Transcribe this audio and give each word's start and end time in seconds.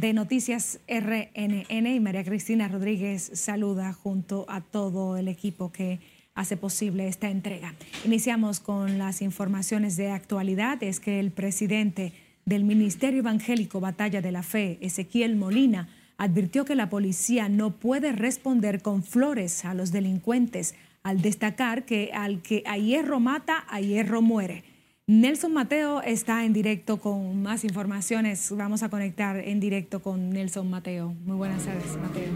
de 0.00 0.12
Noticias 0.12 0.78
RNN 0.86 1.86
y 1.86 1.98
María 1.98 2.22
Cristina 2.22 2.68
Rodríguez 2.68 3.32
saluda 3.34 3.92
junto 3.92 4.46
a 4.48 4.60
todo 4.60 5.16
el 5.16 5.26
equipo 5.26 5.72
que 5.72 5.98
hace 6.34 6.56
posible 6.56 7.08
esta 7.08 7.30
entrega. 7.30 7.74
Iniciamos 8.04 8.60
con 8.60 8.98
las 8.98 9.22
informaciones 9.22 9.96
de 9.96 10.12
actualidad. 10.12 10.80
Es 10.84 11.00
que 11.00 11.18
el 11.18 11.32
presidente 11.32 12.12
del 12.44 12.62
Ministerio 12.62 13.20
Evangélico 13.20 13.80
Batalla 13.80 14.22
de 14.22 14.30
la 14.30 14.44
Fe, 14.44 14.78
Ezequiel 14.82 15.34
Molina, 15.34 15.88
advirtió 16.16 16.64
que 16.64 16.76
la 16.76 16.90
policía 16.90 17.48
no 17.48 17.72
puede 17.72 18.12
responder 18.12 18.82
con 18.82 19.02
flores 19.02 19.64
a 19.64 19.74
los 19.74 19.90
delincuentes, 19.90 20.76
al 21.02 21.22
destacar 21.22 21.84
que 21.84 22.10
al 22.12 22.40
que 22.40 22.62
a 22.66 22.78
hierro 22.78 23.18
mata, 23.18 23.64
a 23.68 23.80
hierro 23.80 24.22
muere. 24.22 24.62
Nelson 25.08 25.54
Mateo 25.54 26.02
está 26.02 26.44
en 26.44 26.52
directo 26.52 26.98
con 26.98 27.40
más 27.40 27.64
informaciones. 27.64 28.52
Vamos 28.54 28.82
a 28.82 28.90
conectar 28.90 29.38
en 29.38 29.58
directo 29.58 30.02
con 30.02 30.28
Nelson 30.28 30.68
Mateo. 30.68 31.14
Muy 31.24 31.34
buenas 31.36 31.64
tardes, 31.64 31.96
Mateo. 31.96 32.30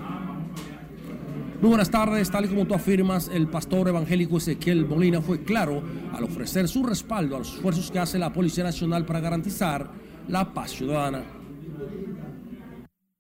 Muy 1.61 1.69
buenas 1.69 1.91
tardes, 1.91 2.31
tal 2.31 2.47
y 2.47 2.49
como 2.49 2.67
tú 2.67 2.73
afirmas, 2.73 3.29
el 3.29 3.47
pastor 3.49 3.89
evangélico 3.89 4.39
Ezequiel 4.39 4.87
Molina 4.87 5.21
fue 5.21 5.45
claro 5.45 5.83
al 6.15 6.25
ofrecer 6.25 6.67
su 6.67 6.83
respaldo 6.83 7.37
a 7.37 7.41
los 7.41 7.57
esfuerzos 7.57 7.91
que 7.91 7.99
hace 7.99 8.19
la 8.19 8.33
Policía 8.33 8.65
Nacional 8.65 9.05
para 9.05 9.21
garantizar 9.21 9.91
la 10.29 10.55
paz 10.55 10.71
ciudadana. 10.71 11.25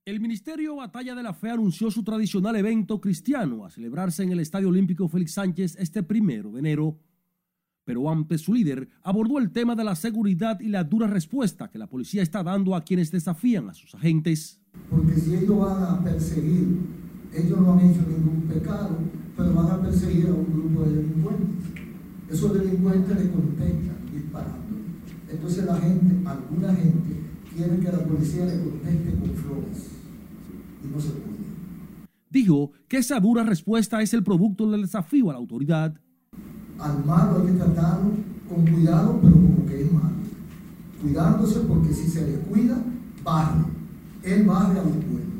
El 0.06 0.18
Ministerio 0.20 0.76
Batalla 0.76 1.14
de 1.14 1.22
la 1.22 1.34
Fe 1.34 1.50
anunció 1.50 1.90
su 1.90 2.02
tradicional 2.02 2.56
evento 2.56 3.02
cristiano 3.02 3.66
a 3.66 3.70
celebrarse 3.70 4.22
en 4.22 4.32
el 4.32 4.40
Estadio 4.40 4.70
Olímpico 4.70 5.08
Félix 5.08 5.34
Sánchez 5.34 5.76
este 5.78 6.02
primero 6.02 6.52
de 6.52 6.60
enero 6.60 6.96
pero 7.84 8.10
antes 8.10 8.42
su 8.42 8.54
líder 8.54 8.88
abordó 9.02 9.38
el 9.38 9.50
tema 9.50 9.74
de 9.74 9.84
la 9.84 9.96
seguridad 9.96 10.60
y 10.60 10.68
la 10.68 10.84
dura 10.84 11.06
respuesta 11.06 11.68
que 11.68 11.78
la 11.78 11.86
policía 11.86 12.22
está 12.22 12.42
dando 12.42 12.74
a 12.74 12.82
quienes 12.82 13.10
desafían 13.10 13.68
a 13.68 13.74
sus 13.74 13.94
agentes. 13.94 14.60
Porque 14.90 15.14
si 15.14 15.34
ellos 15.34 15.58
van 15.58 15.82
a 15.82 16.02
perseguir, 16.02 16.78
ellos 17.34 17.60
no 17.60 17.72
han 17.72 17.80
hecho 17.80 18.02
ningún 18.02 18.42
pecado, 18.48 18.98
pero 19.36 19.54
van 19.54 19.66
a 19.66 19.82
perseguir 19.82 20.28
a 20.28 20.34
un 20.34 20.52
grupo 20.52 20.84
de 20.84 20.96
delincuentes. 20.96 21.72
Esos 22.30 22.54
delincuentes 22.54 23.18
le 23.18 23.30
contestan 23.30 23.96
disparando. 24.12 24.76
Entonces 25.28 25.64
la 25.64 25.76
gente, 25.76 26.28
alguna 26.28 26.74
gente, 26.74 27.20
quiere 27.54 27.78
que 27.78 27.92
la 27.92 28.04
policía 28.04 28.46
le 28.46 28.62
conteste 28.62 29.10
con 29.18 29.34
flores. 29.34 29.88
Y 30.84 30.94
no 30.94 31.00
se 31.00 31.10
puede. 31.10 31.32
Dijo 32.30 32.72
que 32.88 32.96
esa 32.98 33.20
dura 33.20 33.44
respuesta 33.44 34.00
es 34.00 34.14
el 34.14 34.22
producto 34.22 34.70
del 34.70 34.82
desafío 34.82 35.28
a 35.28 35.34
la 35.34 35.38
autoridad 35.38 35.94
al 36.78 37.04
malo 37.04 37.40
hay 37.40 37.46
que 37.46 37.58
tratarlo 37.58 38.10
con 38.48 38.66
cuidado, 38.66 39.18
pero 39.22 39.34
como 39.34 39.66
que 39.66 39.82
es 39.82 39.92
malo. 39.92 40.10
Cuidándose 41.00 41.60
porque 41.60 41.92
si 41.92 42.08
se 42.08 42.26
le 42.26 42.38
cuida, 42.40 42.82
barre. 43.24 43.64
Él 44.22 44.44
barre 44.44 44.78
a 44.78 44.84
los 44.84 44.94
buenos. 44.94 45.32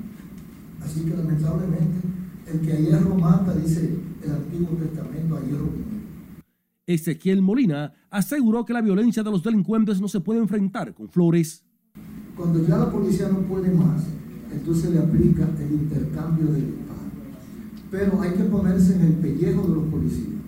Así 0.83 1.03
que 1.03 1.17
lamentablemente, 1.17 2.09
el 2.47 2.61
que 2.61 2.73
a 2.73 2.77
hierro 2.77 3.15
mata, 3.15 3.55
dice 3.55 3.97
el 4.23 4.31
Antiguo 4.31 4.77
Testamento, 4.77 5.37
a 5.37 5.41
hierro 5.41 5.65
muere. 5.65 6.03
Ezequiel 6.87 7.43
Molina 7.43 7.93
aseguró 8.11 8.65
que 8.65 8.73
la 8.73 8.81
violencia 8.81 9.23
de 9.23 9.31
los 9.31 9.43
delincuentes 9.43 10.01
no 10.01 10.09
se 10.09 10.21
puede 10.21 10.41
enfrentar 10.41 10.93
con 10.95 11.09
flores. 11.09 11.65
Cuando 12.37 12.67
ya 12.67 12.79
la 12.79 12.91
policía 12.91 13.29
no 13.29 13.41
puede 13.41 13.71
más, 13.71 14.03
entonces 14.53 14.91
le 14.91 14.99
aplica 14.99 15.49
el 15.61 15.73
intercambio 15.73 16.47
de 16.47 16.61
disparos. 16.61 17.03
Pero 17.91 18.21
hay 18.21 18.33
que 18.33 18.45
ponerse 18.45 18.97
en 18.97 19.03
el 19.03 19.13
pellejo 19.15 19.63
de 19.63 19.75
los 19.75 19.85
policías 19.85 20.43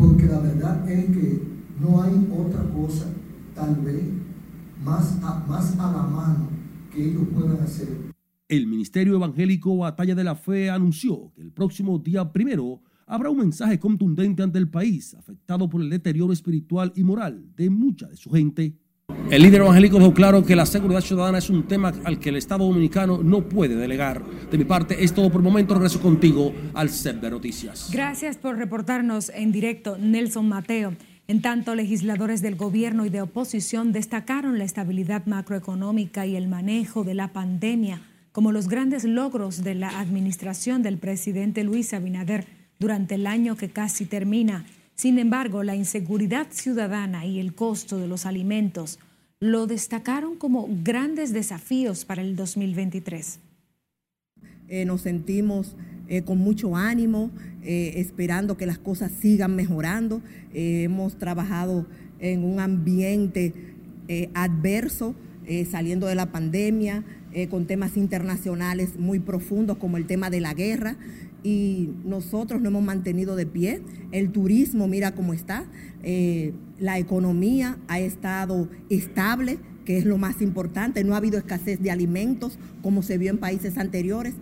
porque 0.00 0.24
la 0.24 0.40
verdad 0.40 0.90
es 0.90 1.04
que 1.04 1.42
no 1.78 2.02
hay 2.02 2.26
otra 2.32 2.62
cosa, 2.70 3.06
tal 3.54 3.76
vez, 3.76 4.02
más 4.82 5.18
a, 5.22 5.44
más 5.46 5.78
a 5.78 5.92
la 5.92 6.02
mano 6.02 6.48
que 6.90 7.10
ellos 7.10 7.24
puedan 7.34 7.58
hacer. 7.60 7.88
El 8.48 8.66
Ministerio 8.66 9.14
Evangélico 9.14 9.76
Batalla 9.76 10.14
de 10.14 10.24
la 10.24 10.34
Fe 10.34 10.70
anunció 10.70 11.30
que 11.34 11.42
el 11.42 11.52
próximo 11.52 11.98
día 11.98 12.32
primero 12.32 12.80
habrá 13.06 13.28
un 13.28 13.38
mensaje 13.38 13.78
contundente 13.78 14.42
ante 14.42 14.58
el 14.58 14.70
país 14.70 15.14
afectado 15.14 15.68
por 15.68 15.82
el 15.82 15.90
deterioro 15.90 16.32
espiritual 16.32 16.92
y 16.96 17.04
moral 17.04 17.44
de 17.54 17.68
mucha 17.68 18.08
de 18.08 18.16
su 18.16 18.30
gente. 18.30 18.74
El 19.30 19.42
líder 19.42 19.60
evangélico 19.60 19.98
dejó 19.98 20.12
claro 20.12 20.44
que 20.44 20.56
la 20.56 20.66
seguridad 20.66 21.00
ciudadana 21.00 21.38
es 21.38 21.50
un 21.50 21.64
tema 21.64 21.92
al 22.04 22.18
que 22.18 22.30
el 22.30 22.36
Estado 22.36 22.64
Dominicano 22.64 23.20
no 23.22 23.48
puede 23.48 23.76
delegar. 23.76 24.22
De 24.50 24.58
mi 24.58 24.64
parte 24.64 25.04
es 25.04 25.12
todo 25.12 25.30
por 25.30 25.40
el 25.40 25.44
momento. 25.44 25.74
Regreso 25.74 26.00
contigo 26.00 26.52
al 26.74 26.90
set 26.90 27.20
de 27.20 27.30
noticias. 27.30 27.90
Gracias 27.92 28.36
por 28.36 28.56
reportarnos 28.56 29.30
en 29.30 29.52
directo, 29.52 29.96
Nelson 29.98 30.48
Mateo. 30.48 30.94
En 31.28 31.42
tanto, 31.42 31.74
legisladores 31.74 32.42
del 32.42 32.56
gobierno 32.56 33.06
y 33.06 33.08
de 33.08 33.22
oposición 33.22 33.92
destacaron 33.92 34.58
la 34.58 34.64
estabilidad 34.64 35.26
macroeconómica 35.26 36.26
y 36.26 36.34
el 36.34 36.48
manejo 36.48 37.04
de 37.04 37.14
la 37.14 37.28
pandemia 37.28 38.02
como 38.32 38.52
los 38.52 38.68
grandes 38.68 39.04
logros 39.04 39.64
de 39.64 39.74
la 39.74 39.98
administración 39.98 40.82
del 40.82 40.98
presidente 40.98 41.64
Luis 41.64 41.92
Abinader 41.92 42.46
durante 42.78 43.16
el 43.16 43.26
año 43.26 43.56
que 43.56 43.70
casi 43.70 44.06
termina. 44.06 44.64
Sin 45.00 45.18
embargo, 45.18 45.62
la 45.62 45.74
inseguridad 45.74 46.48
ciudadana 46.50 47.24
y 47.24 47.40
el 47.40 47.54
costo 47.54 47.96
de 47.96 48.06
los 48.06 48.26
alimentos 48.26 48.98
lo 49.40 49.66
destacaron 49.66 50.36
como 50.36 50.68
grandes 50.84 51.32
desafíos 51.32 52.04
para 52.04 52.20
el 52.20 52.36
2023. 52.36 53.38
Eh, 54.68 54.84
nos 54.84 55.00
sentimos 55.00 55.74
eh, 56.06 56.20
con 56.20 56.36
mucho 56.36 56.76
ánimo, 56.76 57.30
eh, 57.62 57.94
esperando 57.96 58.58
que 58.58 58.66
las 58.66 58.78
cosas 58.78 59.10
sigan 59.10 59.56
mejorando. 59.56 60.20
hemos 60.52 61.16
trabajado 61.16 61.86
en 62.18 62.44
un 62.44 62.60
ambiente 62.60 63.54
adverso, 64.34 65.14
saliendo 65.70 66.08
de 66.08 66.14
la 66.14 66.30
pandemia, 66.30 67.04
con 67.48 67.66
temas 67.66 67.96
internacionales 67.96 68.98
muy 68.98 69.18
profundos 69.18 69.78
como 69.78 69.96
el 69.96 70.06
tema 70.06 70.28
de 70.28 70.40
la 70.40 70.52
guerra 70.52 70.98
y 71.42 71.90
nosotros 72.04 72.60
nos 72.60 72.70
hemos 72.70 72.84
mantenido 72.84 73.36
de 73.36 73.46
pie. 73.46 73.82
El 74.12 74.30
turismo, 74.30 74.88
mira 74.88 75.14
cómo 75.14 75.32
está. 75.32 75.64
Eh, 76.02 76.52
la 76.78 76.98
economía 76.98 77.78
ha 77.88 78.00
estado 78.00 78.68
estable, 78.88 79.58
que 79.84 79.98
es 79.98 80.04
lo 80.04 80.18
más 80.18 80.42
importante. 80.42 81.04
No 81.04 81.14
ha 81.14 81.18
habido 81.18 81.38
escasez 81.38 81.80
de 81.80 81.90
alimentos 81.90 82.58
como 82.82 83.02
se 83.02 83.18
vio 83.18 83.30
en 83.30 83.38
países 83.38 83.78
anteriores. 83.78 84.34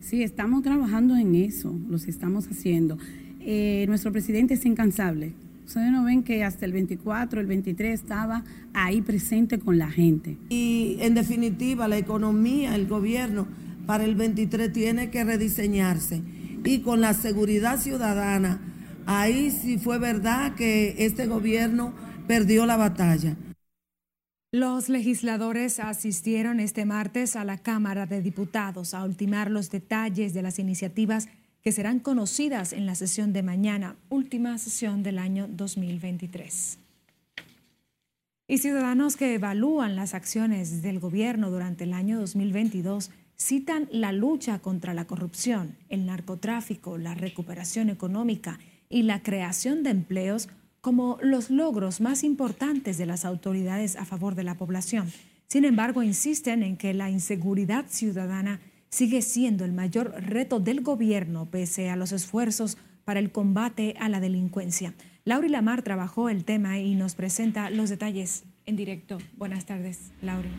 Sí, 0.00 0.22
estamos 0.22 0.62
trabajando 0.62 1.16
en 1.16 1.34
eso, 1.34 1.74
los 1.88 2.06
estamos 2.06 2.46
haciendo. 2.48 2.98
Eh, 3.40 3.84
nuestro 3.88 4.12
presidente 4.12 4.54
es 4.54 4.64
incansable. 4.64 5.32
Ustedes 5.66 5.90
no 5.90 6.04
ven 6.04 6.22
que 6.22 6.44
hasta 6.44 6.64
el 6.64 6.72
24, 6.72 7.40
el 7.40 7.46
23 7.48 7.92
estaba 8.00 8.44
ahí 8.72 9.02
presente 9.02 9.58
con 9.58 9.78
la 9.78 9.90
gente. 9.90 10.36
Y 10.48 10.96
en 11.00 11.14
definitiva, 11.14 11.88
la 11.88 11.98
economía, 11.98 12.76
el 12.76 12.86
gobierno 12.86 13.48
para 13.86 14.04
el 14.04 14.14
23 14.14 14.72
tiene 14.72 15.10
que 15.10 15.24
rediseñarse. 15.24 16.22
Y 16.64 16.80
con 16.80 17.00
la 17.00 17.14
seguridad 17.14 17.78
ciudadana, 17.78 18.60
ahí 19.06 19.50
sí 19.50 19.78
fue 19.78 19.98
verdad 19.98 20.54
que 20.54 20.96
este 20.98 21.26
gobierno 21.26 21.94
perdió 22.26 22.66
la 22.66 22.76
batalla. 22.76 23.36
Los 24.52 24.88
legisladores 24.88 25.80
asistieron 25.80 26.60
este 26.60 26.84
martes 26.84 27.36
a 27.36 27.44
la 27.44 27.58
Cámara 27.58 28.06
de 28.06 28.22
Diputados 28.22 28.94
a 28.94 29.04
ultimar 29.04 29.50
los 29.50 29.70
detalles 29.70 30.34
de 30.34 30.42
las 30.42 30.58
iniciativas 30.58 31.28
que 31.62 31.72
serán 31.72 31.98
conocidas 31.98 32.72
en 32.72 32.86
la 32.86 32.94
sesión 32.94 33.32
de 33.32 33.42
mañana, 33.42 33.96
última 34.08 34.56
sesión 34.56 35.02
del 35.02 35.18
año 35.18 35.48
2023. 35.48 36.78
Y 38.48 38.58
ciudadanos 38.58 39.16
que 39.16 39.34
evalúan 39.34 39.96
las 39.96 40.14
acciones 40.14 40.80
del 40.80 41.00
gobierno 41.00 41.50
durante 41.50 41.84
el 41.84 41.92
año 41.92 42.20
2022 42.20 43.10
citan 43.36 43.88
la 43.90 44.12
lucha 44.12 44.58
contra 44.58 44.94
la 44.94 45.06
corrupción, 45.06 45.76
el 45.88 46.06
narcotráfico, 46.06 46.98
la 46.98 47.14
recuperación 47.14 47.90
económica 47.90 48.58
y 48.88 49.02
la 49.02 49.22
creación 49.22 49.82
de 49.82 49.90
empleos 49.90 50.48
como 50.80 51.18
los 51.20 51.50
logros 51.50 52.00
más 52.00 52.22
importantes 52.22 52.98
de 52.98 53.06
las 53.06 53.24
autoridades 53.24 53.96
a 53.96 54.04
favor 54.04 54.34
de 54.34 54.44
la 54.44 54.56
población. 54.56 55.12
Sin 55.48 55.64
embargo, 55.64 56.02
insisten 56.02 56.62
en 56.62 56.76
que 56.76 56.94
la 56.94 57.10
inseguridad 57.10 57.86
ciudadana 57.88 58.60
sigue 58.88 59.22
siendo 59.22 59.64
el 59.64 59.72
mayor 59.72 60.14
reto 60.16 60.60
del 60.60 60.82
gobierno 60.82 61.50
pese 61.50 61.90
a 61.90 61.96
los 61.96 62.12
esfuerzos 62.12 62.78
para 63.04 63.20
el 63.20 63.30
combate 63.30 63.94
a 64.00 64.08
la 64.08 64.20
delincuencia. 64.20 64.94
Lauri 65.24 65.48
Lamar 65.48 65.82
trabajó 65.82 66.28
el 66.28 66.44
tema 66.44 66.78
y 66.78 66.94
nos 66.94 67.14
presenta 67.14 67.68
los 67.70 67.90
detalles 67.90 68.44
en 68.64 68.76
directo. 68.76 69.18
Buenas 69.36 69.66
tardes, 69.66 70.12
Lauri. 70.22 70.50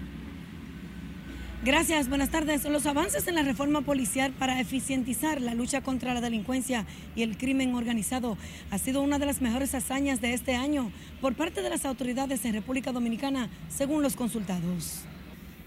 Gracias, 1.66 2.08
buenas 2.08 2.30
tardes. 2.30 2.66
Los 2.66 2.86
avances 2.86 3.28
en 3.28 3.34
la 3.34 3.42
reforma 3.42 3.82
policial 3.82 4.32
para 4.32 4.62
eficientizar 4.62 5.42
la 5.42 5.56
lucha 5.56 5.82
contra 5.82 6.14
la 6.14 6.22
delincuencia 6.22 6.86
y 7.16 7.24
el 7.24 7.36
crimen 7.36 7.74
organizado 7.74 8.38
ha 8.70 8.78
sido 8.78 9.02
una 9.02 9.18
de 9.18 9.26
las 9.26 9.42
mejores 9.42 9.74
hazañas 9.74 10.22
de 10.22 10.36
este 10.36 10.56
año 10.56 10.92
por 11.20 11.34
parte 11.34 11.64
de 11.64 11.70
las 11.72 11.84
autoridades 11.86 12.46
en 12.46 12.54
República 12.54 12.92
Dominicana, 12.92 13.50
según 13.76 14.04
los 14.04 14.16
consultados. 14.16 15.02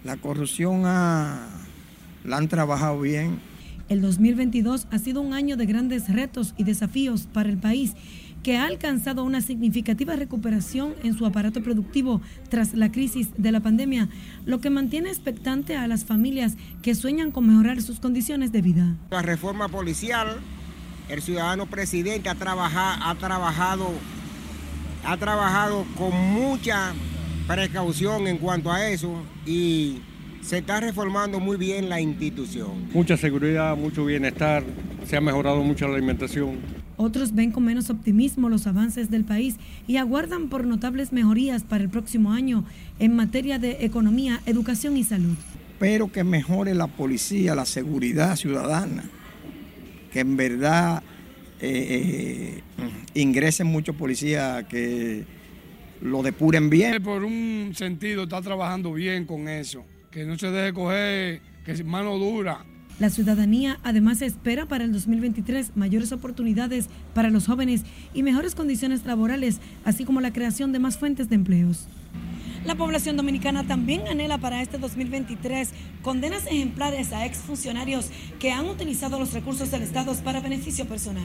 La 0.04 0.16
corrupción 0.16 0.82
la 0.82 1.48
han 2.31 2.48
trabajado 2.48 3.00
bien. 3.00 3.50
El 3.90 4.02
2022 4.02 4.87
ha 4.92 4.98
sido 5.00 5.20
un 5.20 5.34
año 5.34 5.56
de 5.56 5.66
grandes 5.66 6.08
retos 6.08 6.54
y 6.56 6.62
desafíos 6.62 7.22
para 7.22 7.48
el 7.48 7.58
país 7.58 7.94
que 8.44 8.56
ha 8.56 8.66
alcanzado 8.66 9.25
una 9.25 9.40
significativa 9.40 10.14
recuperación 10.14 10.94
en 11.02 11.19
su 11.19 11.26
aparato 11.26 11.60
productivo 11.60 12.22
tras 12.48 12.72
la 12.72 12.92
crisis 12.92 13.31
de 13.37 13.50
la 13.50 13.58
pandemia, 13.58 14.08
lo 14.46 14.60
que 14.60 14.70
mantiene 14.70 15.08
expectante 15.08 15.76
a 15.76 15.88
las 15.88 16.04
familias 16.04 16.56
que 16.82 16.94
sueñan 16.94 17.32
con 17.32 17.48
mejorar 17.48 17.82
sus 17.82 17.98
condiciones 17.98 18.52
de 18.52 18.62
vida. 18.62 18.96
La 19.10 19.22
reforma 19.22 19.66
policial, 19.66 20.36
el 21.08 21.20
ciudadano 21.20 21.66
presidente 21.66 22.28
ha, 22.28 22.36
trabajado, 22.36 23.04
ha 23.04 23.14
trabajado, 23.16 23.90
ha 25.04 25.16
trabajado 25.16 25.84
con 25.98 26.14
mucha 26.14 26.93
precaución 27.48 28.28
en 28.28 28.38
cuanto 28.38 28.70
a 28.70 28.88
eso 28.88 29.20
y 29.44 30.00
se 30.42 30.58
está 30.58 30.81
reformando 30.81 31.40
muy 31.40 31.56
bien 31.56 31.88
la 31.88 32.00
institución. 32.00 32.88
Mucha 32.92 33.16
seguridad, 33.16 33.76
mucho 33.76 34.04
bienestar, 34.04 34.64
se 35.06 35.16
ha 35.16 35.20
mejorado 35.20 35.62
mucho 35.62 35.87
la 35.88 35.94
alimentación. 35.94 36.58
Otros 36.96 37.34
ven 37.34 37.50
con 37.50 37.64
menos 37.64 37.88
optimismo 37.88 38.48
los 38.48 38.66
avances 38.66 39.10
del 39.10 39.25
país 39.25 39.56
y 39.87 39.96
aguardan 39.96 40.48
por 40.48 40.66
notables 40.66 41.12
mejorías 41.12 41.62
para 41.62 41.82
el 41.82 41.88
próximo 41.88 42.32
año 42.32 42.64
en 42.98 43.16
materia 43.16 43.58
de 43.58 43.84
economía, 43.84 44.40
educación 44.46 44.96
y 44.96 45.04
salud. 45.04 45.37
Espero 45.72 46.12
que 46.12 46.25
mejore 46.25 46.75
la 46.75 46.88
policía, 46.88 47.54
la 47.54 47.64
seguridad 47.64 48.36
ciudadana, 48.36 49.04
que 50.12 50.20
en 50.20 50.36
verdad 50.36 51.02
eh, 51.58 52.60
eh, 52.76 52.90
ingresen 53.14 53.66
muchos 53.66 53.96
policías 53.96 54.64
que 54.64 55.25
lo 56.02 56.22
depuren 56.22 56.69
bien. 56.69 57.02
Por 57.02 57.25
un 57.25 57.72
sentido 57.75 58.25
está 58.25 58.43
trabajando 58.43 58.93
bien 58.93 59.25
con 59.25 59.48
eso, 59.48 59.84
que 60.10 60.24
no 60.24 60.38
se 60.38 60.50
deje 60.50 60.72
coger, 60.72 61.40
que 61.64 61.72
es 61.72 61.84
mano 61.84 62.18
dura, 62.18 62.64
la 63.00 63.08
ciudadanía 63.08 63.80
además 63.82 64.20
espera 64.20 64.66
para 64.66 64.84
el 64.84 64.92
2023 64.92 65.74
mayores 65.74 66.12
oportunidades 66.12 66.90
para 67.14 67.30
los 67.30 67.46
jóvenes 67.46 67.82
y 68.12 68.22
mejores 68.22 68.54
condiciones 68.54 69.06
laborales, 69.06 69.58
así 69.86 70.04
como 70.04 70.20
la 70.20 70.34
creación 70.34 70.70
de 70.72 70.80
más 70.80 70.98
fuentes 70.98 71.30
de 71.30 71.36
empleos. 71.36 71.88
La 72.66 72.74
población 72.74 73.16
dominicana 73.16 73.66
también 73.66 74.06
anhela 74.06 74.36
para 74.36 74.60
este 74.60 74.76
2023 74.76 75.70
condenas 76.02 76.46
ejemplares 76.46 77.14
a 77.14 77.24
exfuncionarios 77.24 78.10
que 78.38 78.52
han 78.52 78.66
utilizado 78.66 79.18
los 79.18 79.32
recursos 79.32 79.70
del 79.70 79.80
Estado 79.80 80.14
para 80.22 80.40
beneficio 80.40 80.84
personal. 80.84 81.24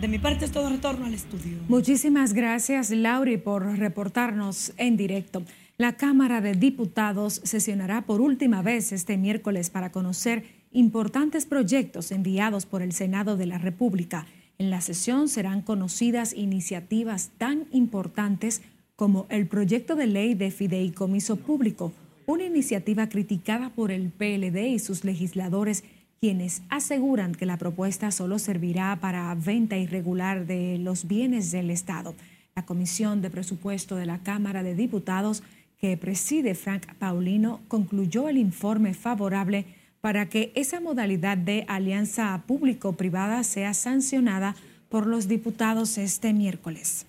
De 0.00 0.06
mi 0.06 0.20
parte 0.20 0.44
es 0.44 0.52
todo 0.52 0.70
retorno 0.70 1.06
al 1.06 1.14
estudio. 1.14 1.58
Muchísimas 1.66 2.34
gracias, 2.34 2.90
Lauri, 2.90 3.36
por 3.36 3.64
reportarnos 3.78 4.72
en 4.76 4.96
directo. 4.96 5.42
La 5.80 5.96
Cámara 5.96 6.42
de 6.42 6.52
Diputados 6.52 7.40
sesionará 7.42 8.02
por 8.02 8.20
última 8.20 8.60
vez 8.60 8.92
este 8.92 9.16
miércoles 9.16 9.70
para 9.70 9.90
conocer 9.90 10.44
importantes 10.72 11.46
proyectos 11.46 12.12
enviados 12.12 12.66
por 12.66 12.82
el 12.82 12.92
Senado 12.92 13.38
de 13.38 13.46
la 13.46 13.56
República. 13.56 14.26
En 14.58 14.68
la 14.68 14.82
sesión 14.82 15.30
serán 15.30 15.62
conocidas 15.62 16.34
iniciativas 16.34 17.30
tan 17.38 17.64
importantes 17.72 18.60
como 18.94 19.24
el 19.30 19.46
proyecto 19.46 19.96
de 19.96 20.06
ley 20.06 20.34
de 20.34 20.50
fideicomiso 20.50 21.36
público, 21.36 21.94
una 22.26 22.44
iniciativa 22.44 23.08
criticada 23.08 23.70
por 23.70 23.90
el 23.90 24.10
PLD 24.10 24.58
y 24.66 24.80
sus 24.80 25.02
legisladores, 25.02 25.84
quienes 26.20 26.60
aseguran 26.68 27.34
que 27.34 27.46
la 27.46 27.56
propuesta 27.56 28.10
solo 28.10 28.38
servirá 28.38 28.98
para 29.00 29.34
venta 29.34 29.78
irregular 29.78 30.44
de 30.44 30.76
los 30.76 31.08
bienes 31.08 31.50
del 31.52 31.70
Estado. 31.70 32.14
La 32.54 32.66
Comisión 32.66 33.22
de 33.22 33.30
Presupuesto 33.30 33.96
de 33.96 34.04
la 34.04 34.18
Cámara 34.18 34.62
de 34.62 34.74
Diputados, 34.74 35.42
que 35.80 35.96
preside 35.96 36.54
Frank 36.54 36.86
Paulino, 36.98 37.60
concluyó 37.68 38.28
el 38.28 38.36
informe 38.36 38.94
favorable 38.94 39.64
para 40.00 40.28
que 40.28 40.52
esa 40.54 40.80
modalidad 40.80 41.38
de 41.38 41.64
alianza 41.68 42.42
público-privada 42.46 43.42
sea 43.44 43.74
sancionada 43.74 44.54
por 44.88 45.06
los 45.06 45.28
diputados 45.28 45.98
este 45.98 46.32
miércoles. 46.32 47.06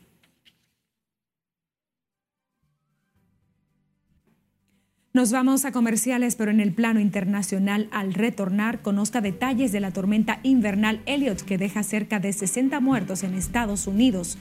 Nos 5.13 5.33
vamos 5.33 5.65
a 5.65 5.73
comerciales, 5.73 6.37
pero 6.37 6.51
en 6.51 6.61
el 6.61 6.71
plano 6.71 7.01
internacional, 7.01 7.89
al 7.91 8.13
retornar, 8.13 8.81
conozca 8.81 9.19
detalles 9.19 9.73
de 9.73 9.81
la 9.81 9.91
tormenta 9.91 10.39
invernal 10.43 11.01
Elliot, 11.05 11.41
que 11.41 11.57
deja 11.57 11.83
cerca 11.83 12.21
de 12.21 12.31
60 12.31 12.79
muertos 12.79 13.23
en 13.23 13.33
Estados 13.33 13.87
Unidos. 13.87 14.37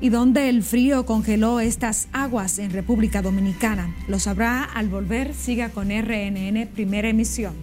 Y 0.00 0.10
donde 0.10 0.48
el 0.48 0.62
frío 0.62 1.06
congeló 1.06 1.60
estas 1.60 2.08
aguas 2.12 2.58
en 2.58 2.70
República 2.70 3.22
Dominicana. 3.22 3.94
Lo 4.06 4.18
sabrá 4.18 4.64
al 4.64 4.88
volver. 4.88 5.34
Siga 5.34 5.70
con 5.70 5.88
RNN 5.88 6.68
Primera 6.74 7.08
Emisión. 7.08 7.54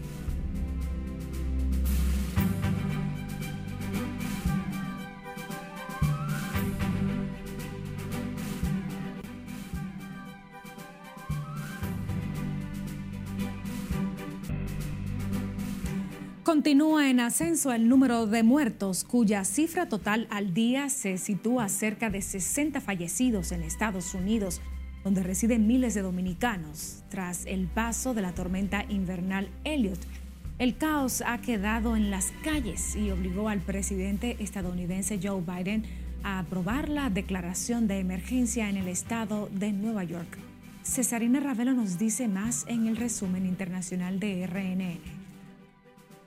Continúa 16.66 17.12
en 17.12 17.20
ascenso 17.20 17.72
el 17.74 17.88
número 17.88 18.26
de 18.26 18.42
muertos, 18.42 19.04
cuya 19.04 19.46
cifra 19.46 19.88
total 19.88 20.26
al 20.32 20.56
día 20.56 20.90
se 20.90 21.20
sitúa 21.20 21.70
cerca 21.70 22.10
de 22.10 22.24
60 22.24 22.82
fallecidos 22.82 23.52
en 23.52 23.62
Estados 23.62 24.16
Unidos, 24.16 24.62
donde 25.04 25.22
residen 25.22 25.68
miles 25.68 25.94
de 25.94 26.02
dominicanos 26.02 27.04
tras 27.10 27.46
el 27.46 27.68
paso 27.68 28.16
de 28.16 28.24
la 28.24 28.34
tormenta 28.34 28.84
invernal 28.90 29.52
Elliot. 29.64 30.00
El 30.58 30.76
caos 30.76 31.22
ha 31.28 31.38
quedado 31.38 31.96
en 31.96 32.10
las 32.10 32.34
calles 32.44 32.96
y 32.96 33.12
obligó 33.12 33.48
al 33.48 33.60
presidente 33.60 34.36
estadounidense 34.40 35.20
Joe 35.22 35.44
Biden 35.44 35.84
a 36.24 36.40
aprobar 36.40 36.90
la 36.90 37.12
declaración 37.12 37.88
de 37.88 38.00
emergencia 38.00 38.72
en 38.72 38.78
el 38.78 38.88
estado 38.88 39.50
de 39.52 39.72
Nueva 39.72 40.04
York. 40.04 40.40
Cesarina 40.82 41.40
Ravelo 41.40 41.74
nos 41.74 42.00
dice 42.00 42.28
más 42.28 42.66
en 42.68 42.88
el 42.88 42.98
resumen 42.98 43.46
internacional 43.46 44.20
de 44.20 44.48
RNN. 44.48 45.15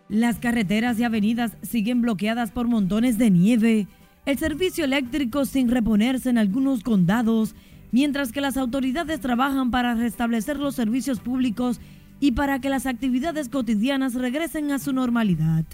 Las 0.08 0.38
carreteras 0.38 0.98
y 0.98 1.04
avenidas 1.04 1.56
siguen 1.62 2.00
bloqueadas 2.00 2.50
por 2.50 2.66
montones 2.66 3.18
de 3.18 3.30
nieve, 3.30 3.86
el 4.24 4.38
servicio 4.38 4.84
eléctrico 4.84 5.44
sin 5.44 5.68
reponerse 5.68 6.30
en 6.30 6.38
algunos 6.38 6.82
condados, 6.82 7.54
mientras 7.92 8.32
que 8.32 8.40
las 8.40 8.56
autoridades 8.56 9.20
trabajan 9.20 9.70
para 9.70 9.94
restablecer 9.94 10.58
los 10.58 10.74
servicios 10.74 11.20
públicos 11.20 11.80
y 12.20 12.32
para 12.32 12.58
que 12.58 12.70
las 12.70 12.86
actividades 12.86 13.50
cotidianas 13.50 14.14
regresen 14.14 14.70
a 14.70 14.78
su 14.78 14.94
normalidad. 14.94 15.64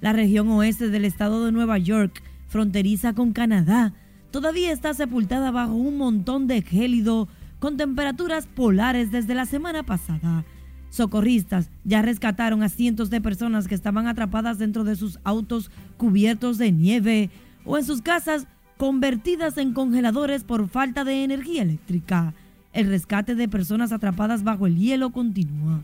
La 0.00 0.12
región 0.12 0.48
oeste 0.48 0.88
del 0.88 1.04
estado 1.04 1.44
de 1.44 1.52
Nueva 1.52 1.78
York, 1.78 2.22
fronteriza 2.46 3.14
con 3.14 3.32
Canadá, 3.32 3.94
todavía 4.30 4.72
está 4.72 4.94
sepultada 4.94 5.50
bajo 5.50 5.74
un 5.74 5.98
montón 5.98 6.46
de 6.46 6.62
gélido 6.62 7.28
con 7.58 7.76
temperaturas 7.76 8.46
polares 8.46 9.10
desde 9.10 9.34
la 9.34 9.46
semana 9.46 9.82
pasada. 9.82 10.44
Socorristas 10.92 11.70
ya 11.84 12.02
rescataron 12.02 12.62
a 12.62 12.68
cientos 12.68 13.08
de 13.08 13.22
personas 13.22 13.66
que 13.66 13.74
estaban 13.74 14.06
atrapadas 14.06 14.58
dentro 14.58 14.84
de 14.84 14.94
sus 14.94 15.18
autos 15.24 15.70
cubiertos 15.96 16.58
de 16.58 16.70
nieve 16.70 17.30
o 17.64 17.78
en 17.78 17.84
sus 17.84 18.02
casas 18.02 18.46
convertidas 18.76 19.56
en 19.56 19.72
congeladores 19.72 20.44
por 20.44 20.68
falta 20.68 21.02
de 21.04 21.24
energía 21.24 21.62
eléctrica. 21.62 22.34
El 22.74 22.88
rescate 22.88 23.34
de 23.34 23.48
personas 23.48 23.90
atrapadas 23.90 24.44
bajo 24.44 24.66
el 24.66 24.76
hielo 24.76 25.12
continúa. 25.12 25.80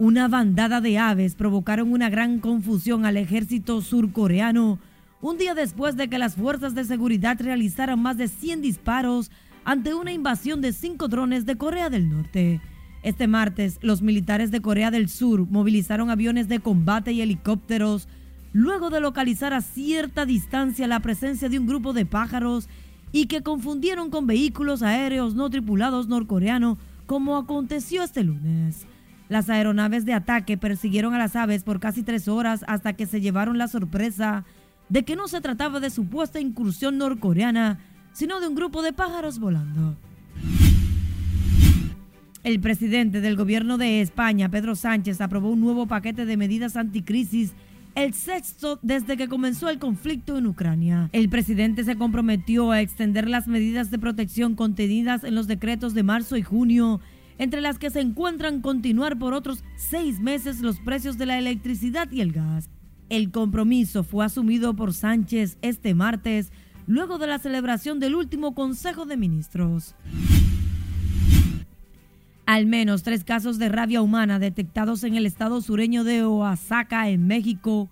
Una 0.00 0.26
bandada 0.26 0.80
de 0.80 0.98
aves 0.98 1.36
provocaron 1.36 1.92
una 1.92 2.10
gran 2.10 2.40
confusión 2.40 3.06
al 3.06 3.18
ejército 3.18 3.82
surcoreano 3.82 4.80
un 5.20 5.38
día 5.38 5.54
después 5.54 5.96
de 5.96 6.08
que 6.08 6.18
las 6.18 6.34
fuerzas 6.34 6.74
de 6.74 6.82
seguridad 6.82 7.36
realizaran 7.40 8.02
más 8.02 8.16
de 8.16 8.26
100 8.26 8.62
disparos 8.62 9.30
ante 9.64 9.94
una 9.94 10.10
invasión 10.10 10.60
de 10.60 10.72
cinco 10.72 11.06
drones 11.06 11.46
de 11.46 11.56
Corea 11.56 11.88
del 11.88 12.10
Norte. 12.10 12.60
Este 13.02 13.26
martes, 13.26 13.78
los 13.80 14.02
militares 14.02 14.50
de 14.50 14.60
Corea 14.60 14.90
del 14.90 15.08
Sur 15.08 15.46
movilizaron 15.48 16.10
aviones 16.10 16.48
de 16.48 16.60
combate 16.60 17.12
y 17.12 17.22
helicópteros 17.22 18.08
luego 18.52 18.90
de 18.90 19.00
localizar 19.00 19.54
a 19.54 19.62
cierta 19.62 20.26
distancia 20.26 20.86
la 20.86 21.00
presencia 21.00 21.48
de 21.48 21.58
un 21.58 21.66
grupo 21.66 21.92
de 21.92 22.04
pájaros 22.04 22.68
y 23.12 23.26
que 23.26 23.42
confundieron 23.42 24.10
con 24.10 24.26
vehículos 24.26 24.82
aéreos 24.82 25.34
no 25.34 25.48
tripulados 25.48 26.08
norcoreanos, 26.08 26.78
como 27.06 27.36
aconteció 27.36 28.02
este 28.02 28.22
lunes. 28.22 28.86
Las 29.28 29.48
aeronaves 29.48 30.04
de 30.04 30.12
ataque 30.12 30.58
persiguieron 30.58 31.14
a 31.14 31.18
las 31.18 31.36
aves 31.36 31.62
por 31.62 31.80
casi 31.80 32.02
tres 32.02 32.28
horas 32.28 32.64
hasta 32.66 32.92
que 32.92 33.06
se 33.06 33.20
llevaron 33.20 33.58
la 33.58 33.68
sorpresa 33.68 34.44
de 34.88 35.04
que 35.04 35.16
no 35.16 35.28
se 35.28 35.40
trataba 35.40 35.80
de 35.80 35.90
supuesta 35.90 36.40
incursión 36.40 36.98
norcoreana, 36.98 37.78
sino 38.12 38.40
de 38.40 38.48
un 38.48 38.56
grupo 38.56 38.82
de 38.82 38.92
pájaros 38.92 39.38
volando. 39.38 39.96
El 42.42 42.58
presidente 42.60 43.20
del 43.20 43.36
gobierno 43.36 43.76
de 43.76 44.00
España, 44.00 44.48
Pedro 44.48 44.74
Sánchez, 44.74 45.20
aprobó 45.20 45.50
un 45.50 45.60
nuevo 45.60 45.86
paquete 45.86 46.24
de 46.24 46.38
medidas 46.38 46.74
anticrisis 46.74 47.52
el 47.94 48.14
sexto 48.14 48.78
desde 48.82 49.18
que 49.18 49.28
comenzó 49.28 49.68
el 49.68 49.78
conflicto 49.78 50.38
en 50.38 50.46
Ucrania. 50.46 51.10
El 51.12 51.28
presidente 51.28 51.84
se 51.84 51.96
comprometió 51.96 52.70
a 52.70 52.80
extender 52.80 53.28
las 53.28 53.46
medidas 53.46 53.90
de 53.90 53.98
protección 53.98 54.54
contenidas 54.54 55.22
en 55.24 55.34
los 55.34 55.48
decretos 55.48 55.92
de 55.92 56.02
marzo 56.02 56.36
y 56.36 56.42
junio, 56.42 57.00
entre 57.36 57.60
las 57.60 57.78
que 57.78 57.90
se 57.90 58.00
encuentran 58.00 58.62
continuar 58.62 59.18
por 59.18 59.34
otros 59.34 59.62
seis 59.76 60.20
meses 60.20 60.60
los 60.60 60.78
precios 60.80 61.18
de 61.18 61.26
la 61.26 61.38
electricidad 61.38 62.10
y 62.10 62.22
el 62.22 62.32
gas. 62.32 62.70
El 63.10 63.32
compromiso 63.32 64.02
fue 64.02 64.24
asumido 64.24 64.74
por 64.74 64.94
Sánchez 64.94 65.58
este 65.60 65.94
martes, 65.94 66.52
luego 66.86 67.18
de 67.18 67.26
la 67.26 67.38
celebración 67.38 67.98
del 68.00 68.14
último 68.14 68.54
Consejo 68.54 69.04
de 69.04 69.16
Ministros. 69.16 69.94
Al 72.50 72.66
menos 72.66 73.04
tres 73.04 73.22
casos 73.22 73.60
de 73.60 73.68
rabia 73.68 74.02
humana 74.02 74.40
detectados 74.40 75.04
en 75.04 75.14
el 75.14 75.24
estado 75.24 75.60
sureño 75.60 76.02
de 76.02 76.26
Oaxaca, 76.26 77.08
en 77.08 77.28
México, 77.28 77.88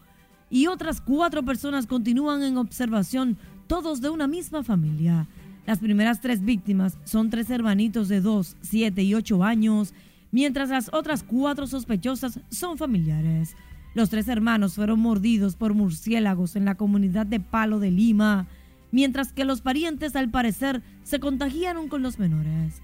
y 0.50 0.67
otras 0.67 1.00
cuatro 1.00 1.45
personas 1.45 1.87
continúan 1.87 2.43
en 2.43 2.57
observación, 2.57 3.38
todos 3.69 4.00
de 4.00 4.11
una 4.11 4.27
misma 4.27 4.65
familia. 4.65 5.29
Las 5.65 5.79
primeras 5.79 6.21
tres 6.21 6.45
víctimas 6.45 6.99
son 7.05 7.31
tres 7.31 7.50
hermanitos 7.50 8.09
de 8.09 8.21
2, 8.21 8.57
7 8.62 9.00
y 9.00 9.15
8 9.15 9.45
años, 9.45 9.95
mientras 10.33 10.71
las 10.71 10.91
otras 10.93 11.23
cuatro 11.23 11.69
sospechosas 11.69 12.41
son 12.50 12.79
familiares. 12.79 13.55
Los 13.95 14.11
tres 14.11 14.27
hermanos 14.27 14.75
fueron 14.75 14.99
mordidos 14.99 15.55
por 15.55 15.73
murciélagos 15.73 16.57
en 16.57 16.65
la 16.65 16.75
comunidad 16.75 17.27
de 17.27 17.38
Palo 17.38 17.79
de 17.79 17.93
Lima, 17.93 18.49
mientras 18.91 19.33
que 19.33 19.45
los 19.45 19.61
parientes 19.61 20.17
al 20.17 20.31
parecer 20.31 20.83
se 21.05 21.21
contagiaron 21.21 21.88
con 21.88 22.03
los 22.03 22.19
menores. 22.19 22.83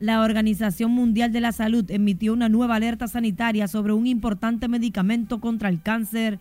La 0.00 0.22
Organización 0.22 0.92
Mundial 0.92 1.30
de 1.30 1.42
la 1.42 1.52
Salud 1.52 1.84
emitió 1.90 2.32
una 2.32 2.48
nueva 2.48 2.76
alerta 2.76 3.06
sanitaria 3.06 3.68
sobre 3.68 3.92
un 3.92 4.06
importante 4.06 4.66
medicamento 4.66 5.40
contra 5.40 5.68
el 5.68 5.82
cáncer 5.82 6.40